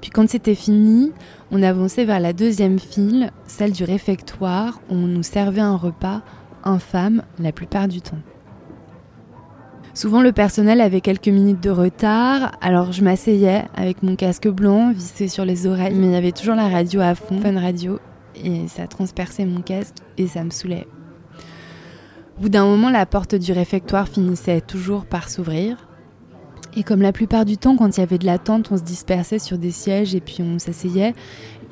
Puis 0.00 0.10
quand 0.10 0.28
c'était 0.28 0.54
fini, 0.54 1.12
on 1.50 1.60
avançait 1.60 2.04
vers 2.04 2.20
la 2.20 2.32
deuxième 2.32 2.78
file, 2.78 3.32
celle 3.46 3.72
du 3.72 3.82
réfectoire, 3.82 4.80
où 4.88 4.94
on 4.94 5.08
nous 5.08 5.24
servait 5.24 5.60
un 5.60 5.76
repas 5.76 6.22
infâme 6.62 7.22
la 7.38 7.50
plupart 7.50 7.88
du 7.88 8.00
temps. 8.00 8.18
Souvent 9.98 10.22
le 10.22 10.30
personnel 10.30 10.80
avait 10.80 11.00
quelques 11.00 11.26
minutes 11.26 11.60
de 11.60 11.70
retard, 11.70 12.52
alors 12.60 12.92
je 12.92 13.02
m'asseyais 13.02 13.64
avec 13.74 14.04
mon 14.04 14.14
casque 14.14 14.46
blanc 14.46 14.92
vissé 14.92 15.26
sur 15.26 15.44
les 15.44 15.66
oreilles, 15.66 15.96
mais 15.96 16.06
il 16.06 16.12
y 16.12 16.14
avait 16.16 16.30
toujours 16.30 16.54
la 16.54 16.68
radio 16.68 17.00
à 17.00 17.16
fond, 17.16 17.40
fun 17.40 17.58
radio, 17.58 17.98
et 18.36 18.68
ça 18.68 18.86
transperçait 18.86 19.44
mon 19.44 19.60
casque 19.60 19.96
et 20.16 20.28
ça 20.28 20.44
me 20.44 20.50
saoulait. 20.50 20.86
Au 22.38 22.42
bout 22.42 22.48
d'un 22.48 22.64
moment, 22.64 22.90
la 22.90 23.06
porte 23.06 23.34
du 23.34 23.50
réfectoire 23.50 24.06
finissait 24.06 24.60
toujours 24.60 25.04
par 25.04 25.28
s'ouvrir. 25.28 25.88
Et 26.76 26.84
comme 26.84 27.02
la 27.02 27.12
plupart 27.12 27.44
du 27.44 27.56
temps, 27.56 27.76
quand 27.76 27.96
il 27.96 27.98
y 27.98 28.04
avait 28.04 28.18
de 28.18 28.26
l'attente, 28.26 28.70
on 28.70 28.76
se 28.76 28.84
dispersait 28.84 29.40
sur 29.40 29.58
des 29.58 29.72
sièges 29.72 30.14
et 30.14 30.20
puis 30.20 30.42
on 30.42 30.60
s'asseyait, 30.60 31.08
et 31.08 31.14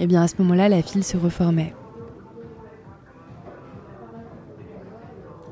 eh 0.00 0.06
bien 0.08 0.22
à 0.22 0.26
ce 0.26 0.34
moment-là, 0.40 0.68
la 0.68 0.82
file 0.82 1.04
se 1.04 1.16
reformait. 1.16 1.76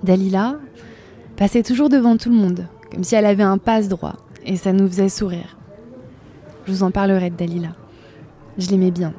Dalila, 0.03 0.57
passait 1.37 1.63
toujours 1.63 1.89
devant 1.89 2.17
tout 2.17 2.31
le 2.31 2.37
monde, 2.37 2.67
comme 2.91 3.05
si 3.05 3.15
elle 3.15 3.27
avait 3.27 3.43
un 3.43 3.59
passe-droit, 3.59 4.17
et 4.45 4.57
ça 4.57 4.73
nous 4.73 4.87
faisait 4.89 5.09
sourire. 5.09 5.57
Je 6.67 6.73
vous 6.73 6.83
en 6.83 6.91
parlerai 6.91 7.31
de 7.31 7.37
Dalila. 7.37 7.71
Je 8.59 8.71
l'aimais 8.71 8.91
bien. 8.91 9.13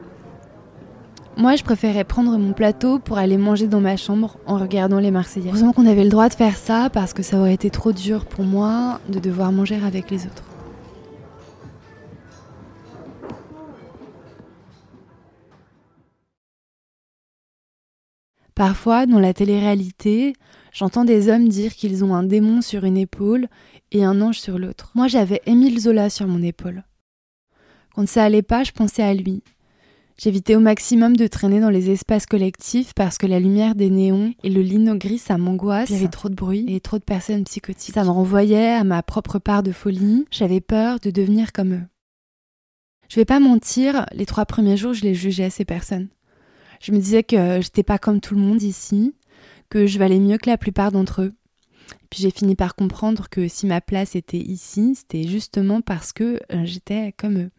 Moi, 1.38 1.58
je 1.58 1.64
préférais 1.64 2.06
prendre 2.06 2.38
mon 2.38 2.54
plateau 2.54 2.98
pour 2.98 3.18
aller 3.18 3.38
manger 3.38 3.68
dans 3.68 3.82
ma 3.82 3.98
chambre 3.98 4.38
en 4.48 4.58
regardant 4.58 5.00
les 5.00 5.12
Marseillais. 5.12 5.50
Heureusement 5.50 5.74
qu'on 5.74 5.86
avait 5.86 6.06
le 6.06 6.10
droit 6.10 6.30
de 6.30 6.34
faire 6.34 6.56
ça 6.56 6.90
parce 6.92 7.12
que 7.12 7.24
ça 7.24 7.38
aurait 7.38 7.54
été 7.54 7.70
trop 7.70 7.92
dur 7.92 8.26
pour 8.26 8.46
moi 8.46 9.02
de 9.10 9.20
devoir 9.20 9.52
manger 9.52 9.78
avec 9.86 10.10
les 10.10 10.26
autres. 10.26 10.44
Parfois, 18.56 19.06
dans 19.06 19.20
la 19.20 19.34
télé-réalité, 19.34 20.34
j'entends 20.72 21.04
des 21.04 21.28
hommes 21.28 21.50
dire 21.50 21.76
qu'ils 21.76 22.06
ont 22.06 22.16
un 22.16 22.24
démon 22.24 22.62
sur 22.62 22.86
une 22.86 22.98
épaule 22.98 23.48
et 23.92 24.06
un 24.06 24.22
ange 24.22 24.40
sur 24.40 24.58
l'autre. 24.58 24.92
Moi, 24.96 25.10
j'avais 25.10 25.42
Émile 25.46 25.80
Zola 25.80 26.10
sur 26.10 26.26
mon 26.26 26.42
épaule. 26.42 26.86
Quand 27.94 28.08
ça 28.08 28.24
allait 28.24 28.42
pas, 28.42 28.64
je 28.64 28.72
pensais 28.72 29.04
à 29.04 29.14
lui. 29.14 29.44
J'évitais 30.18 30.56
au 30.56 30.62
maximum 30.62 31.18
de 31.18 31.28
traîner 31.28 31.60
dans 31.60 31.70
les 31.70 31.90
espaces 31.90 32.26
collectifs 32.26 32.94
parce 32.94 33.18
que 33.18 33.28
la 33.28 33.42
lumière 33.42 33.76
des 33.76 33.90
néons 33.90 34.34
et 34.44 34.50
le 34.50 34.62
lino 34.62 34.96
gris, 34.96 35.18
ça 35.18 35.38
m'angoisse. 35.38 35.90
Il 35.90 35.98
y 35.98 36.00
avait 36.00 36.08
trop 36.08 36.30
de 36.30 36.36
bruit 36.36 36.66
et 36.70 36.80
trop 36.80 36.98
de 36.98 37.04
personnes 37.04 37.44
psychotiques. 37.44 37.94
Ça 37.94 38.06
me 38.06 38.10
renvoyait 38.10 38.72
à 38.72 38.86
ma 38.86 39.04
propre 39.04 39.40
part 39.40 39.64
de 39.64 39.74
folie. 39.74 40.26
J'avais 40.32 40.62
peur 40.62 41.02
de 41.02 41.12
devenir 41.12 41.52
comme 41.52 41.74
eux. 41.74 41.84
Je 43.10 43.18
vais 43.18 43.26
pas 43.26 43.42
mentir, 43.42 44.06
les 44.14 44.26
trois 44.26 44.46
premiers 44.46 44.78
jours, 44.78 44.94
je 44.94 45.04
les 45.04 45.14
jugeais, 45.14 45.50
ces 45.50 45.66
personnes. 45.66 46.08
Je 46.82 46.92
me 46.92 46.98
disais 46.98 47.24
que 47.24 47.62
j'étais 47.62 47.84
pas 47.84 47.98
comme 47.98 48.22
tout 48.22 48.36
le 48.36 48.42
monde 48.42 48.62
ici, 48.62 49.14
que 49.70 49.88
je 49.88 50.00
valais 50.00 50.20
mieux 50.20 50.38
que 50.38 50.50
la 50.50 50.58
plupart 50.58 50.92
d'entre 50.92 51.22
eux. 51.22 51.34
Puis 52.10 52.22
j'ai 52.22 52.32
fini 52.32 52.56
par 52.56 52.76
comprendre 52.76 53.30
que 53.30 53.48
si 53.48 53.66
ma 53.66 53.82
place 53.82 54.16
était 54.16 54.38
ici, 54.38 54.96
c'était 54.96 55.28
justement 55.28 55.82
parce 55.82 56.14
que 56.14 56.40
euh, 56.52 56.66
j'étais 56.66 57.14
comme 57.18 57.38
eux. 57.38 57.52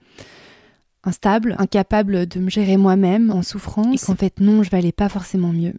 Instable, 1.05 1.55
incapable 1.59 2.27
de 2.27 2.41
me 2.41 2.51
gérer 2.51 2.77
moi-même, 2.77 3.31
en 3.31 3.43
souffrance, 3.43 4.03
et 4.03 4.07
qu'en 4.07 4.17
fait 4.17 4.41
non, 4.41 4.63
je 4.63 4.71
valais 4.71 4.93
pas 4.93 5.09
forcément 5.09 5.53
mieux. 5.53 5.75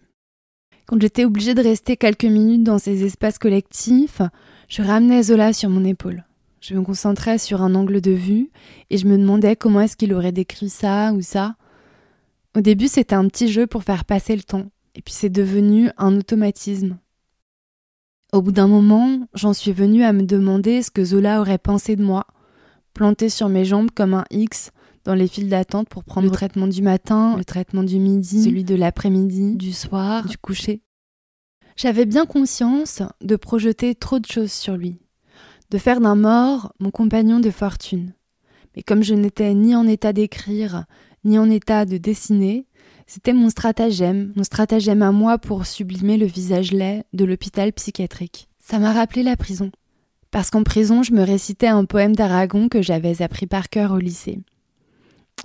Quand 0.85 1.01
j'étais 1.01 1.25
obligée 1.25 1.53
de 1.53 1.61
rester 1.61 1.97
quelques 1.97 2.23
minutes 2.23 2.63
dans 2.63 2.79
ces 2.79 3.03
espaces 3.03 3.37
collectifs, 3.37 4.21
je 4.69 4.81
ramenais 4.81 5.23
Zola 5.23 5.51
sur 5.51 5.69
mon 5.69 5.83
épaule. 5.83 6.23
Je 6.61 6.75
me 6.75 6.81
concentrais 6.81 7.37
sur 7.37 7.61
un 7.61 7.75
angle 7.75 7.99
de 7.99 8.11
vue 8.11 8.51
et 8.89 8.97
je 8.97 9.05
me 9.05 9.17
demandais 9.17 9.55
comment 9.55 9.81
est-ce 9.81 9.97
qu'il 9.97 10.13
aurait 10.13 10.31
décrit 10.31 10.69
ça 10.69 11.11
ou 11.13 11.21
ça. 11.21 11.55
Au 12.57 12.61
début, 12.61 12.87
c'était 12.87 13.13
un 13.13 13.27
petit 13.27 13.49
jeu 13.49 13.67
pour 13.67 13.83
faire 13.83 14.03
passer 14.03 14.35
le 14.35 14.41
temps, 14.41 14.65
et 14.95 15.03
puis 15.03 15.13
c'est 15.13 15.29
devenu 15.29 15.91
un 15.97 16.17
automatisme. 16.17 16.97
Au 18.33 18.41
bout 18.41 18.51
d'un 18.51 18.65
moment, 18.65 19.27
j'en 19.35 19.53
suis 19.53 19.73
venue 19.73 20.03
à 20.03 20.11
me 20.11 20.23
demander 20.23 20.81
ce 20.81 20.89
que 20.89 21.05
Zola 21.05 21.39
aurait 21.39 21.59
pensé 21.59 21.95
de 21.95 22.03
moi, 22.03 22.25
planté 22.95 23.29
sur 23.29 23.47
mes 23.47 23.63
jambes 23.63 23.91
comme 23.91 24.15
un 24.15 24.25
X 24.31 24.71
dans 25.03 25.13
les 25.13 25.27
files 25.27 25.49
d'attente 25.49 25.87
pour 25.87 26.03
prendre 26.03 26.25
le 26.25 26.33
traitement 26.33 26.65
du 26.65 26.81
matin, 26.81 27.37
le 27.37 27.45
traitement 27.45 27.83
du 27.83 27.99
midi, 27.99 28.45
celui 28.45 28.63
de 28.63 28.73
l'après-midi, 28.73 29.55
du 29.55 29.71
soir, 29.71 30.25
du 30.25 30.39
coucher. 30.39 30.81
J'avais 31.75 32.07
bien 32.07 32.25
conscience 32.25 33.03
de 33.21 33.35
projeter 33.35 33.93
trop 33.93 34.17
de 34.17 34.25
choses 34.25 34.51
sur 34.51 34.77
lui, 34.77 34.97
de 35.69 35.77
faire 35.77 36.01
d'un 36.01 36.15
mort 36.15 36.73
mon 36.79 36.89
compagnon 36.89 37.39
de 37.39 37.51
fortune. 37.51 38.15
Mais 38.75 38.81
comme 38.81 39.03
je 39.03 39.13
n'étais 39.13 39.53
ni 39.53 39.75
en 39.75 39.87
état 39.87 40.11
d'écrire, 40.11 40.85
ni 41.23 41.37
en 41.37 41.49
état 41.49 41.85
de 41.85 41.97
dessiner, 41.97 42.65
c'était 43.05 43.33
mon 43.33 43.49
stratagème, 43.49 44.33
mon 44.35 44.43
stratagème 44.43 45.01
à 45.01 45.11
moi 45.11 45.37
pour 45.37 45.65
sublimer 45.65 46.17
le 46.17 46.25
visage 46.25 46.71
laid 46.71 47.05
de 47.13 47.25
l'hôpital 47.25 47.71
psychiatrique. 47.73 48.49
Ça 48.59 48.79
m'a 48.79 48.91
rappelé 48.91 49.23
la 49.23 49.37
prison. 49.37 49.71
Parce 50.29 50.49
qu'en 50.49 50.63
prison, 50.63 51.03
je 51.03 51.13
me 51.13 51.23
récitais 51.23 51.67
un 51.67 51.85
poème 51.85 52.15
d'Aragon 52.15 52.67
que 52.67 52.81
j'avais 52.81 53.21
appris 53.21 53.47
par 53.47 53.69
cœur 53.69 53.93
au 53.93 53.97
lycée. 53.97 54.39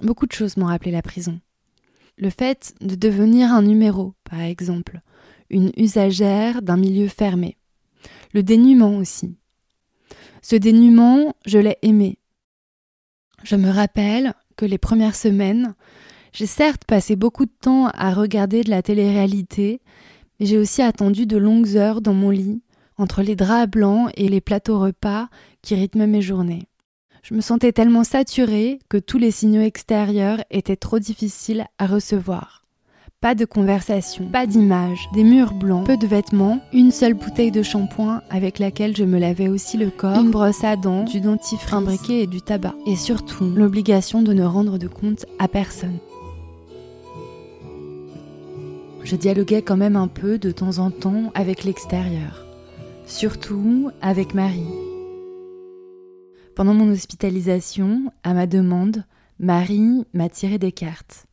Beaucoup 0.02 0.26
de 0.26 0.32
choses 0.32 0.56
m'ont 0.56 0.66
rappelé 0.66 0.90
la 0.90 1.02
prison. 1.02 1.40
Le 2.18 2.30
fait 2.30 2.74
de 2.80 2.94
devenir 2.94 3.52
un 3.52 3.62
numéro, 3.62 4.14
par 4.24 4.40
exemple, 4.40 5.00
une 5.50 5.70
usagère 5.76 6.62
d'un 6.62 6.76
milieu 6.76 7.08
fermé. 7.08 7.56
Le 8.34 8.42
dénuement 8.42 8.96
aussi. 8.96 9.36
Ce 10.42 10.56
dénuement, 10.56 11.36
je 11.46 11.58
l'ai 11.58 11.76
aimé. 11.82 12.18
Je 13.44 13.56
me 13.56 13.70
rappelle 13.70 14.34
que 14.56 14.64
les 14.64 14.78
premières 14.78 15.16
semaines, 15.16 15.74
j'ai 16.32 16.46
certes 16.46 16.84
passé 16.86 17.16
beaucoup 17.16 17.44
de 17.44 17.52
temps 17.60 17.88
à 17.88 18.12
regarder 18.12 18.62
de 18.62 18.70
la 18.70 18.82
télé-réalité, 18.82 19.80
mais 20.38 20.46
j'ai 20.46 20.58
aussi 20.58 20.82
attendu 20.82 21.26
de 21.26 21.36
longues 21.36 21.76
heures 21.76 22.00
dans 22.00 22.14
mon 22.14 22.30
lit, 22.30 22.62
entre 22.96 23.22
les 23.22 23.36
draps 23.36 23.70
blancs 23.70 24.10
et 24.16 24.28
les 24.28 24.40
plateaux 24.40 24.78
repas 24.78 25.28
qui 25.60 25.74
rythment 25.74 26.06
mes 26.06 26.22
journées. 26.22 26.68
Je 27.22 27.34
me 27.34 27.40
sentais 27.40 27.72
tellement 27.72 28.04
saturée 28.04 28.80
que 28.88 28.96
tous 28.96 29.18
les 29.18 29.30
signaux 29.30 29.62
extérieurs 29.62 30.42
étaient 30.50 30.76
trop 30.76 30.98
difficiles 30.98 31.66
à 31.78 31.86
recevoir. 31.86 32.61
Pas 33.22 33.36
de 33.36 33.44
conversation, 33.44 34.26
pas 34.26 34.48
d'image, 34.48 35.08
des 35.14 35.22
murs 35.22 35.54
blancs, 35.54 35.86
peu 35.86 35.96
de 35.96 36.08
vêtements, 36.08 36.58
une 36.72 36.90
seule 36.90 37.14
bouteille 37.14 37.52
de 37.52 37.62
shampoing 37.62 38.20
avec 38.30 38.58
laquelle 38.58 38.96
je 38.96 39.04
me 39.04 39.16
lavais 39.16 39.46
aussi 39.46 39.76
le 39.76 39.90
corps, 39.90 40.20
une 40.20 40.32
brosse 40.32 40.64
à 40.64 40.74
dents, 40.74 41.04
du 41.04 41.20
dentifrice, 41.20 41.72
un 41.72 42.12
et 42.12 42.26
du 42.26 42.42
tabac. 42.42 42.74
Et 42.84 42.96
surtout, 42.96 43.44
l'obligation 43.44 44.22
de 44.22 44.32
ne 44.32 44.42
rendre 44.42 44.76
de 44.76 44.88
compte 44.88 45.24
à 45.38 45.46
personne. 45.46 45.98
Je 49.04 49.14
dialoguais 49.14 49.62
quand 49.62 49.76
même 49.76 49.94
un 49.94 50.08
peu 50.08 50.36
de 50.36 50.50
temps 50.50 50.78
en 50.78 50.90
temps 50.90 51.30
avec 51.36 51.62
l'extérieur, 51.62 52.44
surtout 53.06 53.90
avec 54.00 54.34
Marie. 54.34 54.66
Pendant 56.56 56.74
mon 56.74 56.90
hospitalisation, 56.90 58.12
à 58.24 58.34
ma 58.34 58.48
demande, 58.48 59.04
Marie 59.38 60.04
m'a 60.12 60.28
tiré 60.28 60.58
des 60.58 60.72
cartes. 60.72 61.28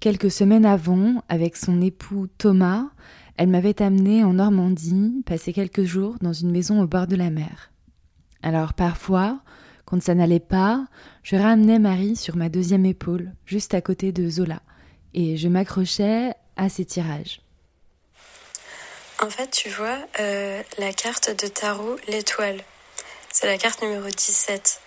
Quelques 0.00 0.30
semaines 0.30 0.66
avant, 0.66 1.22
avec 1.28 1.56
son 1.56 1.80
époux 1.80 2.26
Thomas, 2.38 2.84
elle 3.36 3.48
m'avait 3.48 3.80
amenée 3.82 4.24
en 4.24 4.34
Normandie, 4.34 5.22
passer 5.24 5.52
quelques 5.52 5.84
jours 5.84 6.16
dans 6.20 6.32
une 6.32 6.50
maison 6.50 6.80
au 6.82 6.86
bord 6.86 7.06
de 7.06 7.16
la 7.16 7.30
mer. 7.30 7.70
Alors 8.42 8.74
parfois, 8.74 9.40
quand 9.84 10.02
ça 10.02 10.14
n'allait 10.14 10.40
pas, 10.40 10.86
je 11.22 11.36
ramenais 11.36 11.78
Marie 11.78 12.16
sur 12.16 12.36
ma 12.36 12.48
deuxième 12.48 12.86
épaule, 12.86 13.32
juste 13.46 13.72
à 13.74 13.80
côté 13.80 14.12
de 14.12 14.28
Zola, 14.28 14.60
et 15.14 15.36
je 15.36 15.48
m'accrochais 15.48 16.32
à 16.56 16.68
ses 16.68 16.84
tirages. 16.84 17.40
En 19.22 19.30
fait, 19.30 19.50
tu 19.50 19.70
vois, 19.70 19.98
euh, 20.20 20.62
la 20.78 20.92
carte 20.92 21.30
de 21.42 21.48
tarot, 21.48 21.96
l'étoile, 22.08 22.60
c'est 23.32 23.46
la 23.46 23.56
carte 23.56 23.82
numéro 23.82 24.06
17. 24.06 24.80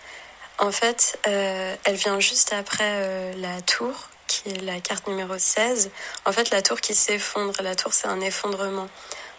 En 0.58 0.70
fait, 0.70 1.18
euh, 1.26 1.74
elle 1.84 1.96
vient 1.96 2.20
juste 2.20 2.52
après 2.52 2.84
euh, 2.84 3.32
la 3.38 3.60
tour 3.62 4.08
qui 4.30 4.50
est 4.50 4.62
la 4.62 4.80
carte 4.80 5.08
numéro 5.08 5.36
16. 5.36 5.90
En 6.24 6.32
fait, 6.32 6.50
la 6.50 6.62
tour 6.62 6.80
qui 6.80 6.94
s'effondre. 6.94 7.60
La 7.62 7.74
tour, 7.74 7.92
c'est 7.92 8.06
un 8.06 8.20
effondrement, 8.20 8.88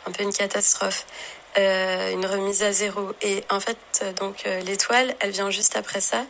un 0.06 0.12
peu 0.12 0.24
une 0.24 0.34
catastrophe, 0.34 1.06
euh, 1.58 2.12
une 2.12 2.26
remise 2.26 2.62
à 2.64 2.74
zéro. 2.74 3.14
Et 3.22 3.44
en 3.50 3.62
fait, 3.62 3.78
donc 4.20 4.44
euh, 4.46 4.60
l'étoile, 4.62 5.16
elle 5.22 5.32
vient 5.32 5.50
juste 5.50 5.78
après 5.78 6.02
ça. 6.02 6.26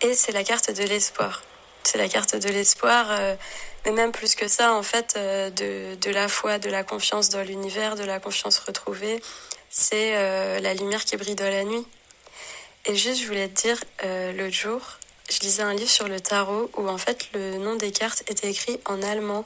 Et 0.00 0.14
c'est 0.14 0.32
la 0.32 0.44
carte 0.44 0.70
de 0.70 0.82
l'espoir. 0.84 1.42
C'est 1.82 1.98
la 1.98 2.08
carte 2.08 2.36
de 2.36 2.48
l'espoir, 2.48 3.06
euh, 3.10 3.34
mais 3.84 3.92
même 3.92 4.12
plus 4.12 4.34
que 4.34 4.48
ça, 4.48 4.74
en 4.74 4.82
fait, 4.82 5.14
euh, 5.16 5.50
de, 5.50 5.94
de 5.96 6.10
la 6.10 6.28
foi, 6.28 6.58
de 6.58 6.70
la 6.70 6.84
confiance 6.84 7.28
dans 7.28 7.42
l'univers, 7.42 7.96
de 7.96 8.04
la 8.04 8.18
confiance 8.18 8.58
retrouvée. 8.58 9.20
C'est 9.68 10.16
euh, 10.16 10.58
la 10.60 10.74
lumière 10.74 11.04
qui 11.04 11.16
brille 11.16 11.34
dans 11.34 11.50
la 11.50 11.64
nuit. 11.64 11.86
Et 12.86 12.96
juste, 12.96 13.20
je 13.20 13.26
voulais 13.26 13.48
te 13.48 13.60
dire, 13.62 13.76
euh, 14.04 14.32
l'autre 14.32 14.54
jour, 14.54 14.80
je 15.30 15.40
lisais 15.40 15.62
un 15.62 15.74
livre 15.74 15.90
sur 15.90 16.08
le 16.08 16.20
tarot 16.20 16.70
où 16.76 16.88
en 16.88 16.98
fait 16.98 17.28
le 17.34 17.58
nom 17.58 17.76
des 17.76 17.92
cartes 17.92 18.22
était 18.28 18.50
écrit 18.50 18.80
en 18.84 19.00
allemand. 19.02 19.44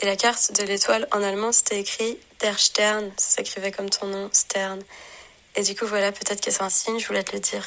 Et 0.00 0.06
la 0.06 0.16
carte 0.16 0.58
de 0.58 0.62
l'étoile 0.64 1.06
en 1.12 1.22
allemand, 1.22 1.52
c'était 1.52 1.80
écrit 1.80 2.18
Der 2.40 2.58
Stern. 2.58 3.10
Ça 3.16 3.36
s'écrivait 3.36 3.70
comme 3.70 3.90
ton 3.90 4.06
nom, 4.06 4.28
Stern. 4.32 4.80
Et 5.56 5.62
du 5.62 5.74
coup, 5.74 5.86
voilà, 5.86 6.12
peut-être 6.12 6.42
que 6.42 6.50
c'est 6.50 6.62
un 6.62 6.70
signe, 6.70 6.98
je 6.98 7.06
voulais 7.06 7.22
te 7.22 7.32
le 7.32 7.40
dire. 7.40 7.64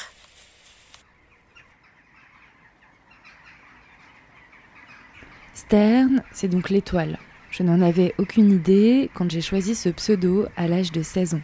Stern, 5.54 6.22
c'est 6.32 6.48
donc 6.48 6.70
l'étoile. 6.70 7.18
Je 7.50 7.62
n'en 7.62 7.80
avais 7.80 8.14
aucune 8.18 8.50
idée 8.50 9.10
quand 9.14 9.30
j'ai 9.30 9.40
choisi 9.40 9.76
ce 9.76 9.88
pseudo 9.88 10.46
à 10.56 10.66
l'âge 10.66 10.90
de 10.90 11.02
16 11.02 11.34
ans. 11.34 11.42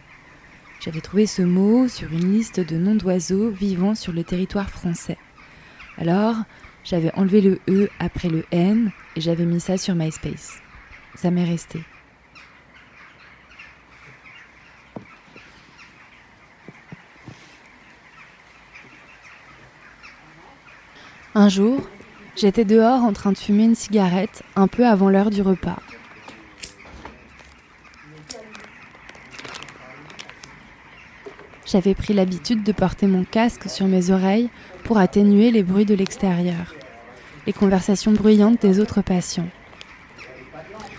J'avais 0.81 1.01
trouvé 1.01 1.25
ce 1.25 1.41
mot 1.41 1.87
sur 1.87 2.11
une 2.11 2.33
liste 2.33 2.59
de 2.59 2.75
noms 2.75 2.95
d'oiseaux 2.95 3.49
vivant 3.49 3.95
sur 3.95 4.11
le 4.11 4.23
territoire 4.23 4.69
français. 4.69 5.17
Alors, 5.97 6.35
j'avais 6.83 7.13
enlevé 7.13 7.41
le 7.41 7.59
E 7.67 7.89
après 7.99 8.29
le 8.29 8.45
N 8.51 8.91
et 9.15 9.21
j'avais 9.21 9.45
mis 9.45 9.59
ça 9.59 9.77
sur 9.77 9.95
MySpace. 9.95 10.59
Ça 11.15 11.31
m'est 11.31 11.43
resté. 11.43 11.83
Un 21.33 21.47
jour, 21.47 21.87
j'étais 22.35 22.65
dehors 22.65 23.03
en 23.03 23.13
train 23.13 23.31
de 23.31 23.37
fumer 23.37 23.63
une 23.63 23.75
cigarette 23.75 24.43
un 24.57 24.67
peu 24.67 24.85
avant 24.85 25.09
l'heure 25.09 25.29
du 25.29 25.41
repas. 25.41 25.79
J'avais 31.65 31.95
pris 31.95 32.13
l'habitude 32.13 32.63
de 32.63 32.73
porter 32.73 33.07
mon 33.07 33.23
casque 33.23 33.69
sur 33.69 33.87
mes 33.87 34.09
oreilles 34.09 34.49
pour 34.91 34.97
atténuer 34.97 35.51
les 35.51 35.63
bruits 35.63 35.85
de 35.85 35.95
l'extérieur, 35.95 36.75
les 37.47 37.53
conversations 37.53 38.11
bruyantes 38.11 38.61
des 38.61 38.81
autres 38.81 39.01
patients. 39.01 39.47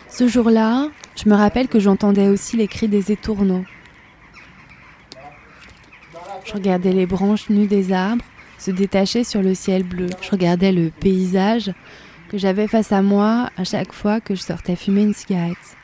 Ce 0.09 0.27
jour-là, 0.27 0.89
je 1.15 1.29
me 1.29 1.35
rappelle 1.35 1.69
que 1.69 1.79
j'entendais 1.79 2.29
aussi 2.29 2.57
les 2.57 2.69
cris 2.69 2.89
des 2.89 3.13
étourneaux. 3.13 3.67
Je 6.47 6.55
regardais 6.55 6.93
les 6.93 7.05
branches 7.05 7.51
nues 7.51 7.67
des 7.67 7.93
arbres 7.93 8.25
se 8.57 8.71
détacher 8.71 9.25
sur 9.25 9.43
le 9.43 9.55
ciel 9.55 9.83
bleu. 9.83 10.09
Je 10.23 10.31
regardais 10.31 10.73
le 10.73 10.89
paysage 10.89 11.71
que 12.31 12.39
j'avais 12.39 12.69
face 12.69 12.93
à 12.93 13.03
moi 13.03 13.51
à 13.59 13.65
chaque 13.65 13.93
fois 13.93 14.23
que 14.23 14.35
je 14.35 14.41
sortais 14.41 14.75
fumer 14.75 15.03
une 15.03 15.13
cigarette. 15.13 15.77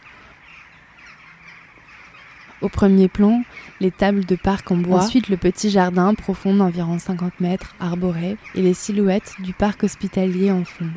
Au 2.60 2.68
premier 2.68 3.08
plan, 3.08 3.42
les 3.80 3.92
tables 3.92 4.24
de 4.24 4.34
parc 4.34 4.70
en 4.72 4.76
bois, 4.76 5.04
ensuite 5.04 5.28
le 5.28 5.36
petit 5.36 5.70
jardin 5.70 6.14
profond 6.14 6.54
d'environ 6.54 6.98
50 6.98 7.40
mètres, 7.40 7.74
arboré, 7.78 8.36
et 8.56 8.62
les 8.62 8.74
silhouettes 8.74 9.34
du 9.38 9.52
parc 9.52 9.84
hospitalier 9.84 10.50
en 10.50 10.64
fond. 10.64 10.90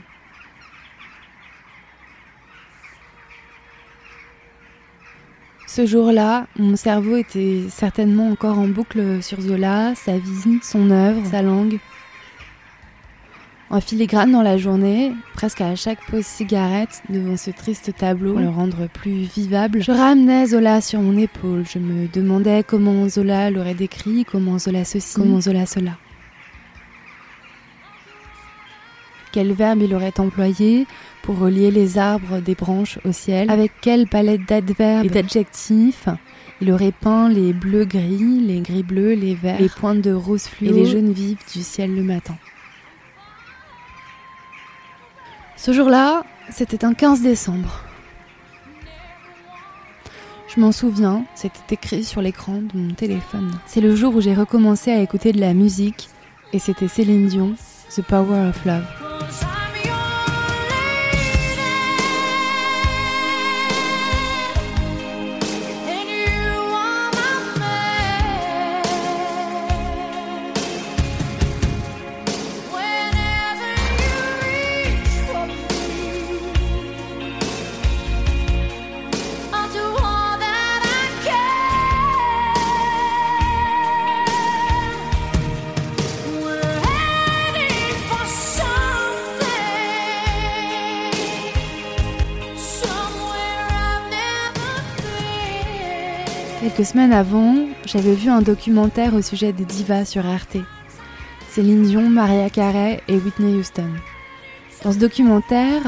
Ce 5.74 5.86
jour-là, 5.86 6.48
mon 6.58 6.76
cerveau 6.76 7.16
était 7.16 7.62
certainement 7.70 8.30
encore 8.30 8.60
en 8.60 8.68
boucle 8.68 9.24
sur 9.24 9.40
Zola, 9.40 9.96
sa 9.96 10.18
vie, 10.18 10.60
son 10.62 10.92
œuvre, 10.92 11.26
sa 11.28 11.42
langue. 11.42 11.80
En 13.72 13.80
filigrane 13.80 14.34
dans 14.34 14.42
la 14.42 14.58
journée, 14.58 15.14
presque 15.34 15.62
à 15.62 15.78
chaque 15.78 16.06
pause 16.08 16.26
cigarette, 16.26 17.02
devant 17.08 17.38
ce 17.38 17.52
triste 17.52 17.96
tableau, 17.98 18.34
pour 18.34 18.42
le 18.42 18.50
rendre 18.50 18.90
plus 18.90 19.22
vivable, 19.34 19.82
je 19.82 19.94
ramenais 19.94 20.48
Zola 20.48 20.82
sur 20.82 21.00
mon 21.00 21.18
épaule. 21.18 21.64
Je 21.66 21.80
me 21.80 22.08
demandais 22.10 22.66
comment 22.68 23.08
Zola 23.08 23.50
l'aurait 23.50 23.74
décrit, 23.74 24.26
comment 24.30 24.60
Zola 24.60 24.84
ceci, 24.84 25.16
comment 25.16 25.40
Zola 25.40 25.66
cela. 25.66 25.92
Quel 29.32 29.54
verbe 29.54 29.84
il 29.84 29.96
aurait 29.96 30.20
employé 30.20 30.86
pour 31.22 31.40
relier 31.40 31.72
les 31.72 31.98
arbres 31.98 32.42
des 32.42 32.56
branches 32.56 33.00
au 33.06 33.14
ciel? 33.14 33.50
Avec 33.50 33.72
quelle 33.80 34.06
palette 34.06 34.46
d'adverbes 34.50 35.06
et 35.06 35.10
d'adjectifs 35.10 36.10
il 36.60 36.72
aurait 36.74 36.92
peint 36.92 37.30
les 37.30 37.54
bleus 37.54 37.86
gris, 37.86 38.42
les 38.42 38.60
gris 38.60 38.84
bleus, 38.84 39.14
les 39.14 39.34
verts, 39.34 39.62
les 39.62 39.70
pointes 39.70 40.02
de 40.02 40.12
rose 40.12 40.44
fluo 40.44 40.72
et 40.72 40.74
les 40.74 40.86
jaunes 40.86 41.14
vives 41.14 41.40
du 41.54 41.64
ciel 41.64 41.96
le 41.96 42.04
matin? 42.04 42.36
Ce 45.64 45.74
jour-là, 45.74 46.24
c'était 46.50 46.84
un 46.86 46.96
15 46.96 47.22
décembre. 47.22 47.84
Je 50.48 50.60
m'en 50.60 50.72
souviens, 50.72 51.24
c'était 51.36 51.76
écrit 51.76 52.04
sur 52.04 52.20
l'écran 52.20 52.54
de 52.54 52.76
mon 52.76 52.96
téléphone. 52.96 53.52
C'est 53.68 53.80
le 53.80 53.96
jour 53.96 54.16
où 54.16 54.22
j'ai 54.22 54.34
recommencé 54.34 54.90
à 54.90 55.02
écouter 55.02 55.34
de 55.34 55.40
la 55.40 55.54
musique 55.54 56.10
et 56.52 56.58
c'était 56.58 56.88
Céline 56.88 57.28
Dion, 57.28 57.54
The 57.96 58.02
Power 58.02 58.50
of 58.50 58.66
Love. 58.66 59.51
Quelques 96.62 96.86
semaines 96.86 97.12
avant, 97.12 97.56
j'avais 97.86 98.14
vu 98.14 98.30
un 98.30 98.44
documentaire 98.44 99.16
au 99.16 99.24
sujet 99.24 99.52
des 99.52 99.66
divas 99.66 100.06
sur 100.06 100.28
Arte. 100.28 100.58
Céline 101.50 101.82
Dion, 101.82 102.08
Maria 102.08 102.52
Carey 102.52 103.02
et 103.08 103.16
Whitney 103.16 103.56
Houston. 103.56 103.90
Dans 104.84 104.92
ce 104.92 105.00
documentaire, 105.00 105.82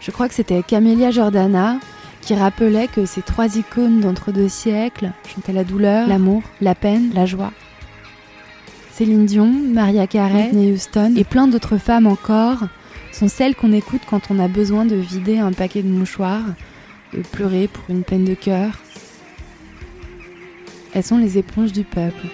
je 0.00 0.10
crois 0.10 0.26
que 0.30 0.34
c'était 0.34 0.62
Camélia 0.62 1.10
Jordana 1.10 1.78
qui 2.22 2.34
rappelait 2.34 2.88
que 2.88 3.04
ces 3.04 3.20
trois 3.20 3.58
icônes 3.58 4.00
d'entre-deux 4.00 4.48
siècles 4.48 5.12
chantaient 5.26 5.52
la 5.52 5.64
douleur, 5.64 6.08
l'amour, 6.08 6.42
la 6.62 6.74
peine, 6.74 7.10
la 7.12 7.26
joie. 7.26 7.52
Céline 8.92 9.26
Dion, 9.26 9.52
Maria 9.52 10.06
Carey, 10.06 10.44
Whitney 10.44 10.72
Houston 10.72 11.12
et 11.18 11.24
plein 11.24 11.46
d'autres 11.46 11.76
femmes 11.76 12.06
encore 12.06 12.60
sont 13.12 13.28
celles 13.28 13.54
qu'on 13.54 13.72
écoute 13.72 14.02
quand 14.08 14.30
on 14.30 14.38
a 14.38 14.48
besoin 14.48 14.86
de 14.86 14.96
vider 14.96 15.40
un 15.40 15.52
paquet 15.52 15.82
de 15.82 15.88
mouchoirs, 15.88 16.46
de 17.12 17.20
pleurer 17.20 17.68
pour 17.68 17.84
une 17.90 18.02
peine 18.02 18.24
de 18.24 18.34
cœur, 18.34 18.78
elles 20.96 21.02
sont 21.02 21.18
les 21.18 21.36
éponges 21.36 21.72
du 21.72 21.84
peuple. 21.84 22.26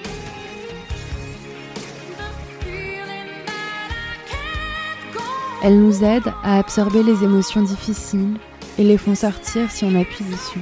Elles 5.64 5.80
nous 5.80 6.04
aident 6.04 6.32
à 6.44 6.58
absorber 6.60 7.02
les 7.02 7.24
émotions 7.24 7.62
difficiles 7.62 8.38
et 8.78 8.84
les 8.84 8.98
font 8.98 9.16
sortir 9.16 9.68
si 9.68 9.84
on 9.84 10.00
appuie 10.00 10.24
dessus. 10.26 10.60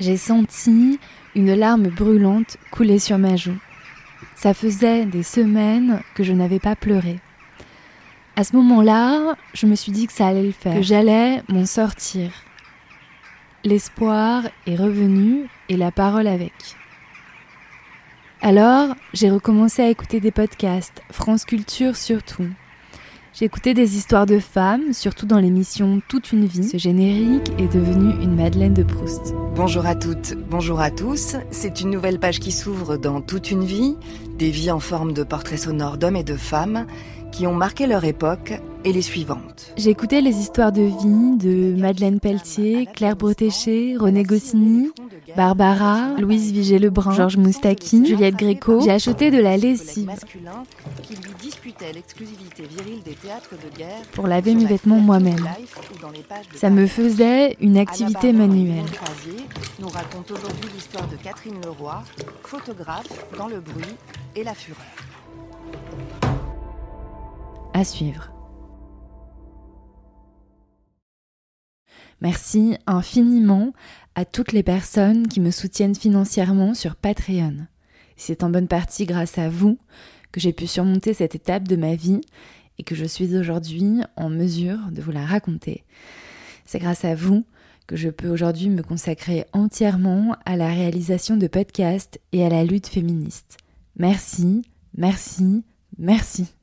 J'ai 0.00 0.16
senti 0.16 0.98
une 1.34 1.54
larme 1.54 1.88
brûlante 1.88 2.56
couler 2.70 2.98
sur 2.98 3.18
ma 3.18 3.36
joue. 3.36 3.58
Ça 4.34 4.54
faisait 4.54 5.04
des 5.04 5.22
semaines 5.22 6.00
que 6.14 6.24
je 6.24 6.32
n'avais 6.32 6.60
pas 6.60 6.76
pleuré. 6.76 7.20
À 8.38 8.44
ce 8.44 8.54
moment-là, 8.56 9.34
je 9.54 9.64
me 9.64 9.74
suis 9.74 9.92
dit 9.92 10.06
que 10.06 10.12
ça 10.12 10.26
allait 10.26 10.42
le 10.42 10.52
faire, 10.52 10.74
que 10.74 10.82
j'allais 10.82 11.42
m'en 11.48 11.64
sortir. 11.64 12.30
L'espoir 13.64 14.42
est 14.66 14.76
revenu 14.76 15.48
et 15.70 15.78
la 15.78 15.90
parole 15.90 16.26
avec. 16.26 16.52
Alors, 18.42 18.94
j'ai 19.14 19.30
recommencé 19.30 19.80
à 19.80 19.88
écouter 19.88 20.20
des 20.20 20.32
podcasts, 20.32 21.00
France 21.10 21.46
Culture 21.46 21.96
surtout. 21.96 22.46
J'ai 23.32 23.46
écouté 23.46 23.72
des 23.72 23.96
histoires 23.96 24.26
de 24.26 24.38
femmes, 24.38 24.92
surtout 24.92 25.26
dans 25.26 25.38
l'émission 25.38 26.02
Toute 26.06 26.32
une 26.32 26.44
vie. 26.44 26.68
Ce 26.68 26.76
générique 26.76 27.50
est 27.58 27.72
devenu 27.72 28.22
une 28.22 28.36
Madeleine 28.36 28.74
de 28.74 28.82
Proust. 28.82 29.34
Bonjour 29.54 29.86
à 29.86 29.94
toutes, 29.94 30.34
bonjour 30.50 30.80
à 30.80 30.90
tous. 30.90 31.36
C'est 31.50 31.80
une 31.80 31.90
nouvelle 31.90 32.18
page 32.18 32.40
qui 32.40 32.52
s'ouvre 32.52 32.98
dans 32.98 33.22
Toute 33.22 33.50
une 33.50 33.64
vie, 33.64 33.96
des 34.38 34.50
vies 34.50 34.70
en 34.70 34.80
forme 34.80 35.14
de 35.14 35.22
portraits 35.22 35.58
sonores 35.58 35.96
d'hommes 35.96 36.16
et 36.16 36.24
de 36.24 36.36
femmes 36.36 36.86
qui 37.32 37.46
ont 37.46 37.54
marqué 37.54 37.86
leur 37.86 38.04
époque 38.04 38.60
et 38.84 38.92
les 38.92 39.02
suivantes. 39.02 39.72
J'ai 39.76 39.90
écouté 39.90 40.20
les 40.20 40.36
histoires 40.36 40.72
de 40.72 40.82
vie 40.82 41.36
de 41.36 41.80
Madeleine 41.80 42.20
Pelletier, 42.20 42.86
Claire 42.94 43.16
Bretéché, 43.16 43.96
René 43.98 44.22
Goscinny, 44.22 44.90
Barbara, 45.36 46.12
Louise 46.18 46.52
Vigée-Lebrun, 46.52 47.12
Georges 47.12 47.36
Moustaki, 47.36 48.06
Juliette 48.06 48.36
Gréco. 48.36 48.80
J'ai 48.80 48.92
acheté 48.92 49.30
de 49.30 49.38
la 49.38 49.56
lessive 49.56 50.08
pour 54.12 54.26
laver 54.26 54.54
mes 54.54 54.66
vêtements 54.66 55.00
moi-même. 55.00 55.48
Ça 56.54 56.70
me 56.70 56.86
faisait 56.86 57.56
une 57.60 57.76
activité 57.76 58.32
manuelle. 58.32 58.84
nous 59.80 59.88
raconte 59.88 60.30
aujourd'hui 60.30 60.70
l'histoire 60.74 61.08
de 61.08 61.16
Catherine 61.16 61.60
Leroy, 61.64 62.02
photographe 62.44 63.08
dans 63.36 63.48
le 63.48 63.60
bruit 63.60 63.96
et 64.36 64.44
la 64.44 64.54
fureur. 64.54 64.80
Suivre. 67.84 68.32
Merci 72.20 72.76
infiniment 72.86 73.72
à 74.14 74.24
toutes 74.24 74.52
les 74.52 74.62
personnes 74.62 75.28
qui 75.28 75.40
me 75.40 75.50
soutiennent 75.50 75.94
financièrement 75.94 76.72
sur 76.72 76.96
Patreon. 76.96 77.66
C'est 78.16 78.42
en 78.42 78.50
bonne 78.50 78.68
partie 78.68 79.04
grâce 79.04 79.36
à 79.38 79.50
vous 79.50 79.78
que 80.32 80.40
j'ai 80.40 80.52
pu 80.52 80.66
surmonter 80.66 81.12
cette 81.12 81.34
étape 81.34 81.68
de 81.68 81.76
ma 81.76 81.94
vie 81.94 82.22
et 82.78 82.82
que 82.82 82.94
je 82.94 83.04
suis 83.04 83.36
aujourd'hui 83.36 84.00
en 84.16 84.30
mesure 84.30 84.78
de 84.90 85.02
vous 85.02 85.12
la 85.12 85.24
raconter. 85.24 85.84
C'est 86.64 86.78
grâce 86.78 87.04
à 87.04 87.14
vous 87.14 87.44
que 87.86 87.96
je 87.96 88.08
peux 88.08 88.28
aujourd'hui 88.28 88.68
me 88.68 88.82
consacrer 88.82 89.44
entièrement 89.52 90.36
à 90.44 90.56
la 90.56 90.68
réalisation 90.68 91.36
de 91.36 91.46
podcasts 91.46 92.20
et 92.32 92.44
à 92.44 92.48
la 92.48 92.64
lutte 92.64 92.88
féministe. 92.88 93.58
Merci, 93.96 94.62
merci, 94.96 95.62
merci. 95.98 96.55